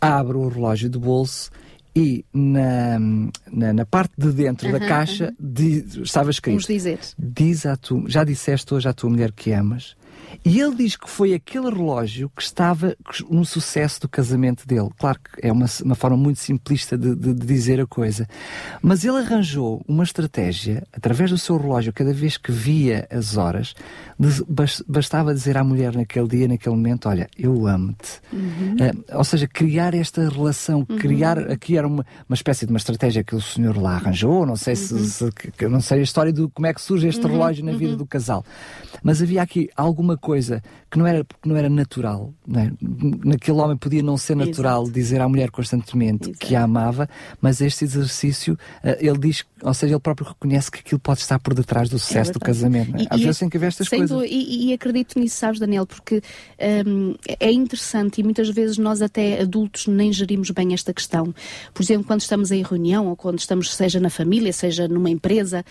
[0.00, 1.50] abre o relógio de bolso
[1.94, 2.98] e na,
[3.52, 6.02] na, na parte de dentro da caixa -huh.
[6.02, 6.98] estava escrito: dizer.
[7.18, 9.94] Diz tu, já disseste hoje à tua mulher que amas
[10.44, 12.96] E ele diz que foi aquele relógio que estava
[13.28, 14.88] no sucesso do casamento dele.
[14.98, 18.26] Claro que é uma, uma forma muito simplista de, de, de, dizer a coisa.
[18.80, 23.74] Mas ele arranjou uma estratégia, através do seu relógio, cada vez que via as horas,
[24.18, 24.44] de,
[24.86, 28.20] bastava dizer à mulher naquele dia, naquele momento: Olha, eu amo-te.
[28.32, 28.74] Uhum.
[28.74, 30.96] Uh, ou seja, criar esta relação, uhum.
[30.96, 31.38] criar.
[31.50, 34.46] Aqui era uma, uma espécie de uma estratégia que o senhor lá arranjou.
[34.46, 34.94] Não sei se.
[34.94, 35.04] Uhum.
[35.04, 37.32] se não sei a história de como é que surge este uhum.
[37.32, 37.98] relógio na vida uhum.
[37.98, 38.44] do casal.
[39.02, 42.32] Mas havia aqui alguma coisa que não era, que não era natural.
[42.46, 42.72] Não é?
[43.24, 44.94] Naquele homem podia não ser natural Exato.
[44.94, 46.46] dizer à mulher constantemente Exato.
[46.46, 47.08] que a amava,
[47.40, 48.54] mas este exercício,
[48.84, 51.98] uh, ele diz, ou seja, ele próprio reconhece que aquilo pode estar por detrás do
[51.98, 52.96] sucesso é do casamento.
[52.96, 53.06] É?
[53.10, 54.10] Às vezes tem que haver estas coisas.
[54.28, 56.22] E, e, acredito nisso, sabes, Daniel, porque
[56.86, 61.34] um, é interessante e muitas vezes nós até adultos nem gerimos bem esta questão.
[61.72, 65.64] Por exemplo, quando estamos em reunião ou quando estamos, seja na família, seja numa empresa,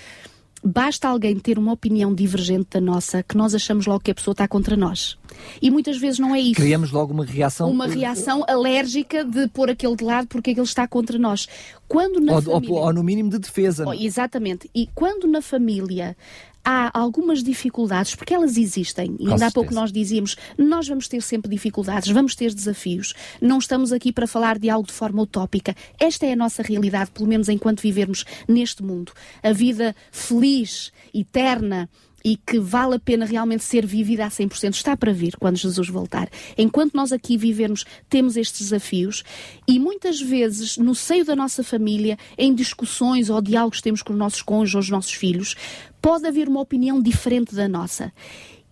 [0.63, 4.33] basta alguém ter uma opinião divergente da nossa que nós achamos logo que a pessoa
[4.33, 5.17] está contra nós.
[5.61, 6.55] E muitas vezes não é isso.
[6.55, 7.69] Criamos logo uma reação.
[7.69, 11.47] Uma reação alérgica de pôr aquele de lado porque ele está contra nós.
[11.87, 12.75] Quando na ou, família...
[12.75, 13.85] ou, ou no mínimo de defesa.
[13.87, 14.69] Oh, exatamente.
[14.75, 16.15] E quando na família
[16.63, 21.21] há algumas dificuldades, porque elas existem, e ainda há pouco nós dizíamos, nós vamos ter
[21.21, 25.75] sempre dificuldades, vamos ter desafios, não estamos aqui para falar de algo de forma utópica.
[25.99, 29.11] Esta é a nossa realidade, pelo menos enquanto vivermos neste mundo.
[29.41, 31.89] A vida feliz, eterna,
[32.23, 35.89] e que vale a pena realmente ser vivida a 100%, está para vir quando Jesus
[35.89, 36.29] voltar.
[36.57, 39.23] Enquanto nós aqui vivermos, temos estes desafios
[39.67, 44.13] e muitas vezes, no seio da nossa família, em discussões ou diálogos que temos com
[44.13, 45.55] os nossos cônjuges ou os nossos filhos,
[46.01, 48.11] pode haver uma opinião diferente da nossa.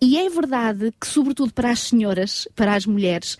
[0.00, 3.36] E é verdade que, sobretudo para as senhoras, para as mulheres,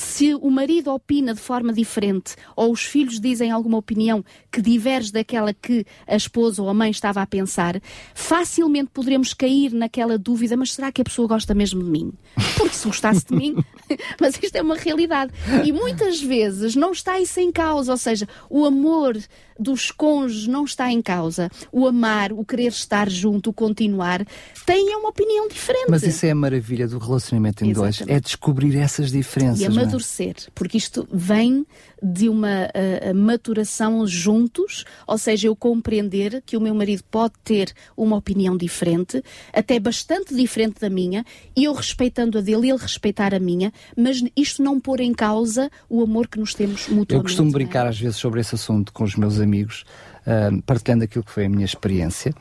[0.00, 5.12] se o marido opina de forma diferente ou os filhos dizem alguma opinião que diverge
[5.12, 7.78] daquela que a esposa ou a mãe estava a pensar,
[8.14, 12.12] facilmente poderemos cair naquela dúvida: mas será que a pessoa gosta mesmo de mim?
[12.56, 13.54] Porque se gostasse de mim,
[14.18, 15.32] mas isto é uma realidade.
[15.64, 19.18] E muitas vezes não está isso em causa, ou seja, o amor
[19.58, 21.50] dos cônjuges não está em causa.
[21.70, 24.24] O amar, o querer estar junto, o continuar,
[24.64, 25.90] tem uma opinião diferente.
[25.90, 28.04] Mas isso é a maravilha do relacionamento em Exatamente.
[28.04, 29.60] dois, é descobrir essas diferenças.
[29.60, 30.50] E amadurecer, é?
[30.54, 31.66] porque isto vem
[32.02, 37.72] de uma uh, maturação juntos, ou seja, eu compreender que o meu marido pode ter
[37.96, 39.22] uma opinião diferente,
[39.52, 41.24] até bastante diferente da minha,
[41.56, 45.70] e eu respeitando a dele, ele respeitar a minha, mas isto não pôr em causa
[45.88, 47.14] o amor que nos temos mutuamente.
[47.14, 47.52] Eu costumo é?
[47.52, 49.84] brincar às vezes sobre esse assunto com os meus amigos,
[50.30, 52.32] uh, partilhando aquilo que foi a minha experiência.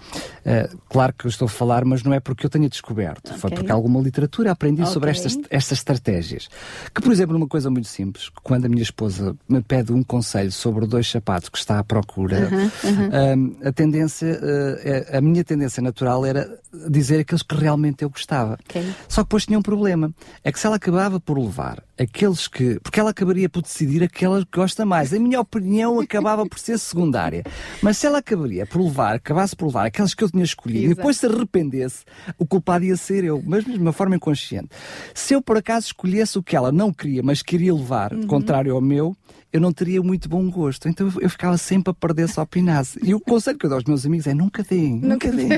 [0.45, 3.39] Uh, claro que eu estou a falar, mas não é porque eu tenha descoberto, okay.
[3.39, 4.93] foi porque alguma literatura aprendi okay.
[4.93, 6.49] sobre estas, estas estratégias.
[6.93, 10.51] Que, por exemplo, uma coisa muito simples, quando a minha esposa me pede um conselho
[10.51, 14.39] sobre dois sapatos que está à procura, uh, a tendência,
[14.83, 16.49] é, a minha tendência natural era
[16.89, 18.57] dizer aqueles que realmente eu gostava.
[18.69, 18.93] Okay.
[19.07, 20.13] Só que depois tinha um problema,
[20.43, 22.79] é que se ela acabava por levar aqueles que.
[22.79, 25.13] Porque ela acabaria por decidir aquela que gosta mais.
[25.13, 27.43] A minha opinião acabava por ser secundária.
[27.81, 30.93] Mas se ela acabaria por levar, acabasse por levar aquelas que eu tinha escolhido Exato.
[30.93, 32.05] e depois se arrependesse,
[32.37, 34.69] o culpado ia ser eu, mas de uma forma inconsciente.
[35.13, 38.27] Se eu por acaso escolhesse o que ela não queria, mas queria levar, uhum.
[38.27, 39.15] contrário ao meu,
[39.51, 40.87] eu não teria muito bom gosto.
[40.87, 42.99] Então eu ficava sempre a perder se opinasse.
[43.03, 45.49] E o conselho que eu dou aos meus amigos é nunca deem, nunca deem.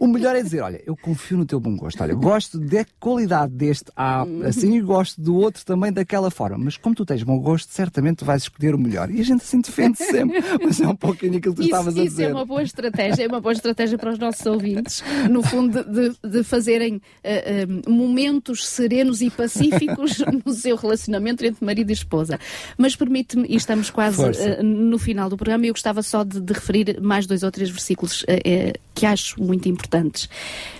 [0.00, 2.02] O melhor é dizer, olha, eu confio no teu bom gosto.
[2.02, 6.58] Olha, gosto da qualidade deste A assim e gosto do outro também daquela forma.
[6.58, 9.10] Mas como tu tens bom gosto, certamente vais escolher o melhor.
[9.10, 10.38] E a gente assim defende sempre.
[10.62, 12.22] Mas é um pouquinho aquilo que tu isso, estavas a dizer.
[12.22, 15.02] Isso é uma boa estratégia, é uma boa estratégia para os nossos ouvintes.
[15.30, 21.64] No fundo, de, de fazerem uh, uh, momentos serenos e pacíficos no seu relacionamento entre
[21.64, 22.38] marido e esposa.
[22.76, 26.24] Mas permite permite-me, e estamos quase uh, no final do programa, e eu gostava só
[26.24, 30.28] de, de, referir mais dois ou três versículos uh, uh, que acho muito importantes.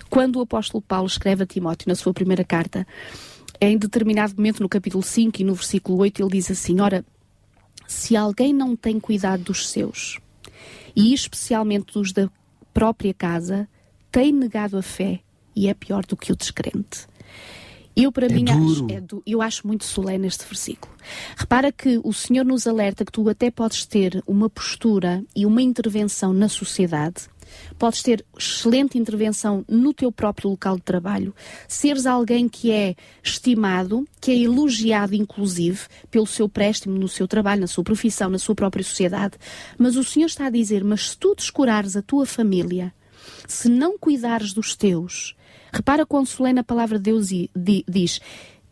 [0.09, 2.87] Quando o apóstolo Paulo escreve a Timóteo na sua primeira carta,
[3.61, 7.05] em determinado momento, no capítulo 5 e no versículo 8, ele diz assim: Ora,
[7.87, 10.19] se alguém não tem cuidado dos seus,
[10.95, 12.31] e especialmente dos da
[12.73, 13.69] própria casa,
[14.11, 15.21] tem negado a fé
[15.55, 17.08] e é pior do que o descrente.
[18.01, 20.95] Eu, para é mim, acho, é do, eu acho muito solene este versículo.
[21.37, 25.61] Repara que o Senhor nos alerta que tu até podes ter uma postura e uma
[25.61, 27.29] intervenção na sociedade,
[27.77, 31.35] podes ter excelente intervenção no teu próprio local de trabalho,
[31.67, 37.63] seres alguém que é estimado, que é elogiado, inclusive, pelo seu préstimo no seu trabalho,
[37.63, 39.37] na sua profissão, na sua própria sociedade,
[39.77, 42.95] mas o Senhor está a dizer: mas se tu descurares a tua família,
[43.49, 45.35] se não cuidares dos teus,
[45.73, 47.29] Repara quão solene a palavra de Deus
[47.89, 48.21] diz: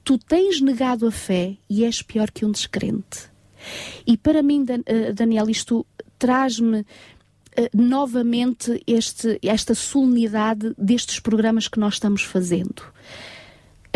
[0.05, 3.31] Tu tens negado a fé e és pior que um descrente.
[4.07, 5.85] E para mim, eh, Daniel, isto
[6.19, 6.87] traz-me
[7.57, 12.83] eh, novamente este, esta solenidade destes programas que nós estamos fazendo.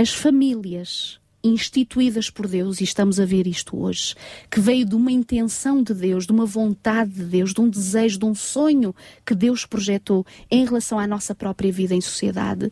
[0.01, 4.15] as famílias instituídas por Deus, e estamos a ver isto hoje,
[4.51, 8.19] que veio de uma intenção de Deus, de uma vontade de Deus, de um desejo,
[8.19, 12.71] de um sonho que Deus projetou em relação à nossa própria vida em sociedade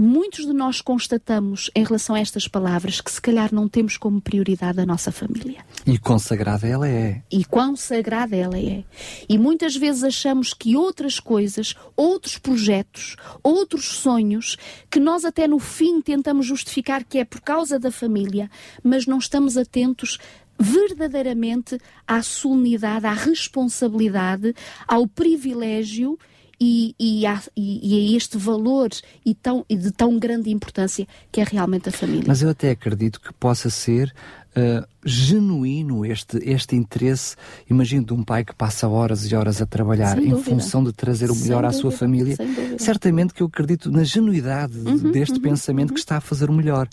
[0.00, 4.20] muitos de nós constatamos em relação a estas palavras que se calhar não temos como
[4.20, 5.64] prioridade a nossa família.
[5.84, 7.20] E quão sagrada ela é.
[7.28, 8.84] E quão sagrada ela é.
[9.28, 14.56] E muitas vezes achamos que outras coisas, outros projetos, outros sonhos,
[14.88, 18.48] que nós até no fim tentamos justificar que é por causa da família,
[18.84, 20.16] mas não estamos atentos
[20.60, 21.76] verdadeiramente
[22.06, 24.54] à solenidade, à responsabilidade,
[24.86, 26.16] ao privilégio
[26.60, 28.90] e, e, a, e, e a este valor
[29.24, 32.24] e, tão, e de tão grande importância que é realmente a família.
[32.26, 34.12] Mas eu até acredito que possa ser
[34.56, 37.36] uh, genuíno este, este interesse.
[37.68, 41.30] Imagino de um pai que passa horas e horas a trabalhar em função de trazer
[41.30, 42.36] o melhor à sua família.
[42.78, 45.94] Certamente que eu acredito na genuidade uhum, deste uhum, pensamento uhum.
[45.94, 46.88] que está a fazer o melhor.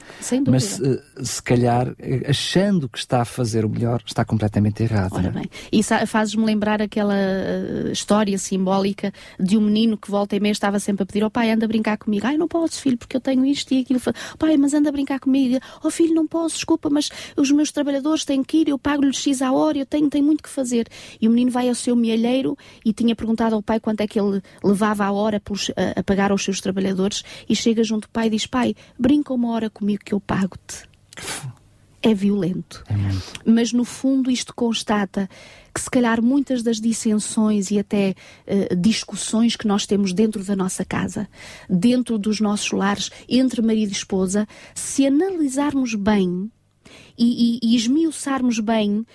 [0.48, 5.14] Mas uh, se calhar, eh, achando que está a fazer o melhor, está completamente errado.
[5.14, 5.32] Ora é?
[5.32, 7.16] bem, e fazes-me lembrar aquela
[7.92, 11.32] história simbólica de um menino que volta e meia estava sempre a pedir ao oh,
[11.32, 12.26] pai, anda a brincar comigo.
[12.26, 14.00] Ai, não posso, filho, porque eu tenho isto e aquilo.
[14.38, 15.60] Pai, mas anda a brincar comigo.
[15.84, 19.42] Oh, filho, não posso, desculpa, mas os meus trabalhadores têm que ir, eu pago-lhes X
[19.42, 20.88] à hora, eu tenho, tenho muito que fazer.
[21.20, 24.20] E o menino vai ao seu mielheiro e tinha perguntado ao pai quanto é que
[24.20, 28.12] ele levava a hora pelos, a, a pagar aos seus trabalhadores e chega junto ao
[28.12, 30.84] pai e diz, pai, brinca uma hora comigo que eu pago-te.
[32.02, 32.84] É violento.
[32.88, 32.94] É
[33.50, 35.28] Mas no fundo isto constata
[35.74, 38.14] que se calhar muitas das dissensões e até
[38.48, 41.28] uh, discussões que nós temos dentro da nossa casa,
[41.68, 46.52] dentro dos nossos lares, entre marido e esposa, se analisarmos bem,
[47.18, 49.06] e, e, e esmiuçarmos bem,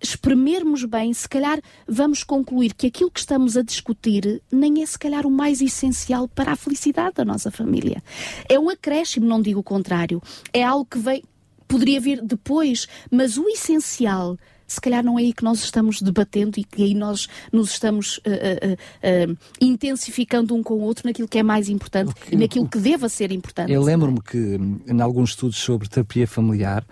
[0.00, 4.98] espremermos bem, se calhar vamos concluir que aquilo que estamos a discutir nem é se
[4.98, 8.02] calhar o mais essencial para a felicidade da nossa família.
[8.48, 10.22] É um acréscimo, não digo o contrário.
[10.52, 11.22] É algo que vem,
[11.66, 14.36] poderia vir depois, mas o essencial
[14.66, 18.18] se calhar não é aí que nós estamos debatendo e que aí nós nos estamos
[18.18, 22.68] uh, uh, uh, intensificando um com o outro naquilo que é mais importante e naquilo
[22.68, 23.72] que deva ser importante.
[23.72, 26.84] Eu lembro-me que, em alguns estudos sobre terapia familiar,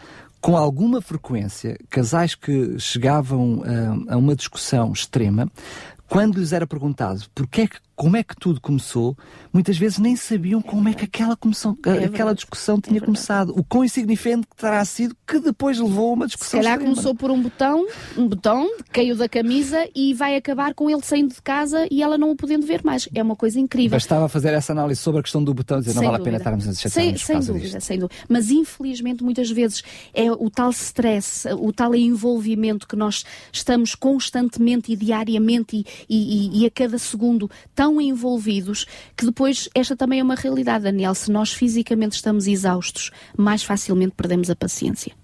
[0.44, 3.62] com alguma frequência, casais que chegavam
[4.08, 5.50] a, a uma discussão extrema,
[6.14, 9.16] quando lhes era perguntado porque é que como é que tudo começou,
[9.52, 11.38] muitas vezes nem sabiam como é que aquela,
[11.86, 13.54] é aquela discussão tinha é começado.
[13.56, 16.60] O quão insignificante terá sido que depois levou a uma discussão.
[16.60, 16.94] Se calhar extrema.
[16.94, 17.86] começou por um botão,
[18.16, 22.18] um botão, caiu da camisa e vai acabar com ele saindo de casa e ela
[22.18, 23.08] não o podendo ver mais.
[23.14, 23.90] É uma coisa incrível.
[23.90, 26.36] Bastava fazer essa análise sobre a questão do botão e dizer sem não vale dúvida.
[26.36, 27.80] a pena estarmos a sem, sem dúvida, disto.
[27.80, 28.14] sem dúvida.
[28.28, 34.92] Mas infelizmente muitas vezes é o tal stress, o tal envolvimento que nós estamos constantemente
[34.92, 38.86] e diariamente e, e, e a cada segundo tão envolvidos
[39.16, 41.14] que depois esta também é uma realidade, Daniel.
[41.14, 45.14] Se nós fisicamente estamos exaustos, mais facilmente perdemos a paciência.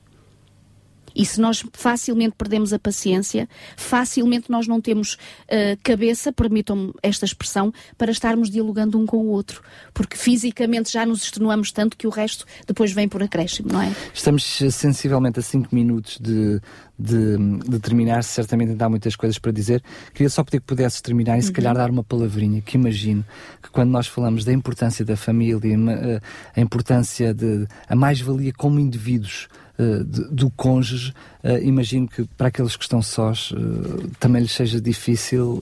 [1.15, 7.25] E se nós facilmente perdemos a paciência, facilmente nós não temos uh, cabeça, permitam-me esta
[7.25, 9.63] expressão, para estarmos dialogando um com o outro.
[9.93, 13.95] Porque fisicamente já nos extenuamos tanto que o resto depois vem por acréscimo, não é?
[14.15, 16.61] Estamos sensivelmente a 5 minutos de,
[17.01, 17.37] de,
[17.69, 19.83] de, terminar, certamente ainda há muitas coisas para dizer.
[20.13, 21.55] Queria só pedir que pudesses terminar e se uhum.
[21.55, 23.25] calhar dar uma palavrinha, que imagino
[23.63, 26.21] que quando nós falamos da importância da família, eh,
[26.55, 29.49] a importância de a mais-valia como indivíduos
[29.79, 33.53] uh, do cônjuge, uh, imagino que para aqueles que estão sós
[34.19, 35.61] também lhes seja difícil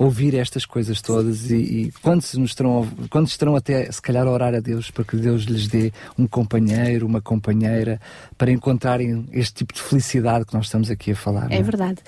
[0.00, 4.26] ouvir estas coisas todas e, e quando, se nos estarão, quando estarão até se calhar
[4.26, 8.00] a orar a Deus para que Deus lhes dê um companheiro, uma companheira
[8.38, 11.52] para encontrarem este tipo de felicidade que nós estamos aqui a falar.
[11.52, 11.62] É, é?
[11.62, 12.00] verdade.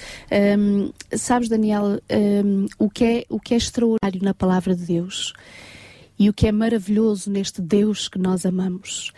[0.58, 5.34] Um, sabes, Daniel, um, o, que é, o que é extraordinário na palavra de Deus
[6.18, 9.12] e o que é maravilhoso neste Deus que nós amamos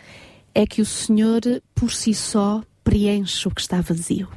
[0.53, 1.41] é que o Senhor
[1.73, 4.27] por si só preenche o que está vazio.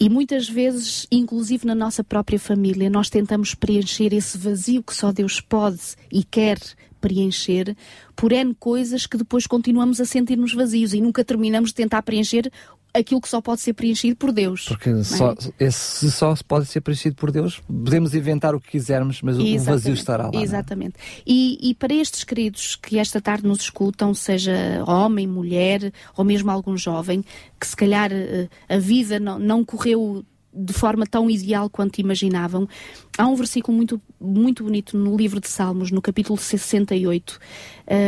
[0.00, 5.10] E muitas vezes, inclusive na nossa própria família, nós tentamos preencher esse vazio que só
[5.10, 5.80] Deus pode
[6.12, 6.58] e quer
[7.00, 7.76] preencher
[8.14, 12.50] por N coisas que depois continuamos a sentir-nos vazios e nunca terminamos de tentar preencher
[12.98, 14.66] aquilo que só pode ser preenchido por Deus.
[14.66, 15.02] Porque é?
[15.02, 19.60] só, esse só pode ser preenchido por Deus, podemos inventar o que quisermos, mas Exatamente.
[19.60, 20.40] o vazio estará lá.
[20.40, 20.42] É?
[20.42, 20.94] Exatamente.
[21.26, 26.50] E, e, para estes queridos que esta tarde nos escutam, seja homem, mulher ou mesmo
[26.50, 27.24] algum jovem,
[27.58, 30.24] que se calhar eh, a vida não, não correu
[30.58, 32.68] de forma tão ideal quanto imaginavam.
[33.16, 37.38] Há um versículo muito, muito bonito no livro de Salmos, no capítulo 68,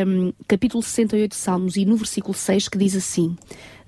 [0.06, 3.36] um, capítulo 68 de Salmos, e no versículo 6, que diz assim: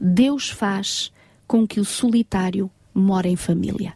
[0.01, 1.13] Deus faz
[1.47, 3.95] com que o solitário more em família.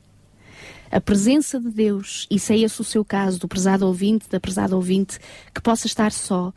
[0.91, 4.39] A presença de Deus, e se é esse o seu caso, do prezado ouvinte, da
[4.39, 5.19] prezada ouvinte,
[5.53, 6.53] que possa estar só,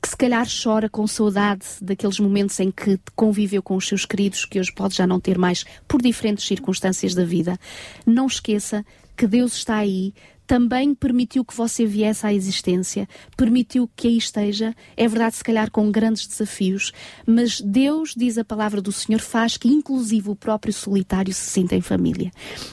[0.00, 4.44] que se calhar chora com saudade daqueles momentos em que conviveu com os seus queridos,
[4.44, 7.58] que hoje pode já não ter mais por diferentes circunstâncias da vida.
[8.06, 8.84] Não esqueça
[9.20, 10.14] que Deus está aí,
[10.46, 13.06] também permitiu que você viesse à existência,
[13.36, 16.90] permitiu que aí esteja, é verdade, se calhar com grandes desafios,
[17.26, 21.76] mas Deus, diz a palavra do Senhor, faz que inclusive o próprio solitário se sinta
[21.76, 22.30] em família.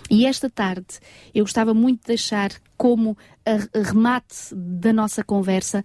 [0.09, 0.87] E esta tarde
[1.35, 3.17] eu gostava muito de deixar como
[3.73, 5.83] remate da nossa conversa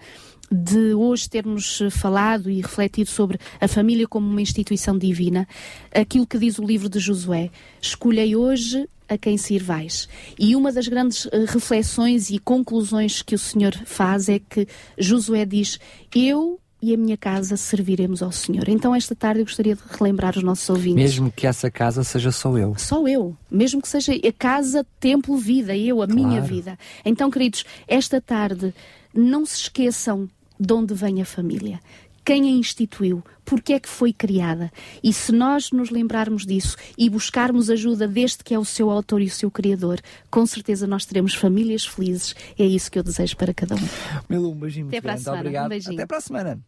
[0.49, 5.49] de hoje termos falado e refletido sobre a família como uma instituição divina,
[5.93, 7.51] aquilo que diz o livro de Josué:
[7.81, 10.09] Escolhei hoje a quem sirvais.
[10.39, 14.67] E uma das grandes uh, reflexões e conclusões que o Senhor faz é que
[14.99, 15.79] Josué diz:
[16.15, 18.69] Eu e a minha casa serviremos ao Senhor.
[18.69, 21.03] Então, esta tarde eu gostaria de relembrar os nossos ouvintes.
[21.03, 22.75] Mesmo que essa casa seja só eu.
[22.77, 23.37] Só eu.
[23.51, 26.21] Mesmo que seja a casa, templo, vida, eu, a claro.
[26.21, 26.77] minha vida.
[27.05, 28.75] Então, queridos, esta tarde,
[29.15, 31.79] não se esqueçam de onde vem a família
[32.25, 34.71] quem a instituiu, porque é que foi criada.
[35.03, 39.21] E se nós nos lembrarmos disso e buscarmos ajuda deste que é o seu autor
[39.21, 42.35] e o seu criador, com certeza nós teremos famílias felizes.
[42.59, 43.89] É isso que eu desejo para cada um.
[44.29, 45.41] Melu, um beijinho Até muito para a semana.
[45.41, 45.67] Obrigado.
[45.67, 45.95] Um beijinho.
[45.95, 46.61] Até para a semana.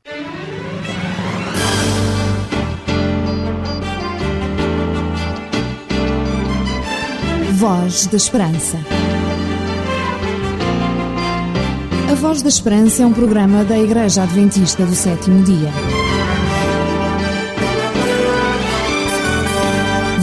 [7.55, 8.79] Voz da Esperança.
[12.11, 16.04] A Voz da Esperança é um programa da Igreja Adventista do Sétimo Dia.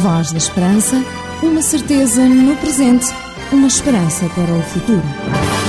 [0.02, 0.96] Voz da Esperança,
[1.44, 3.06] uma certeza no presente,
[3.52, 5.61] uma esperança para o futuro.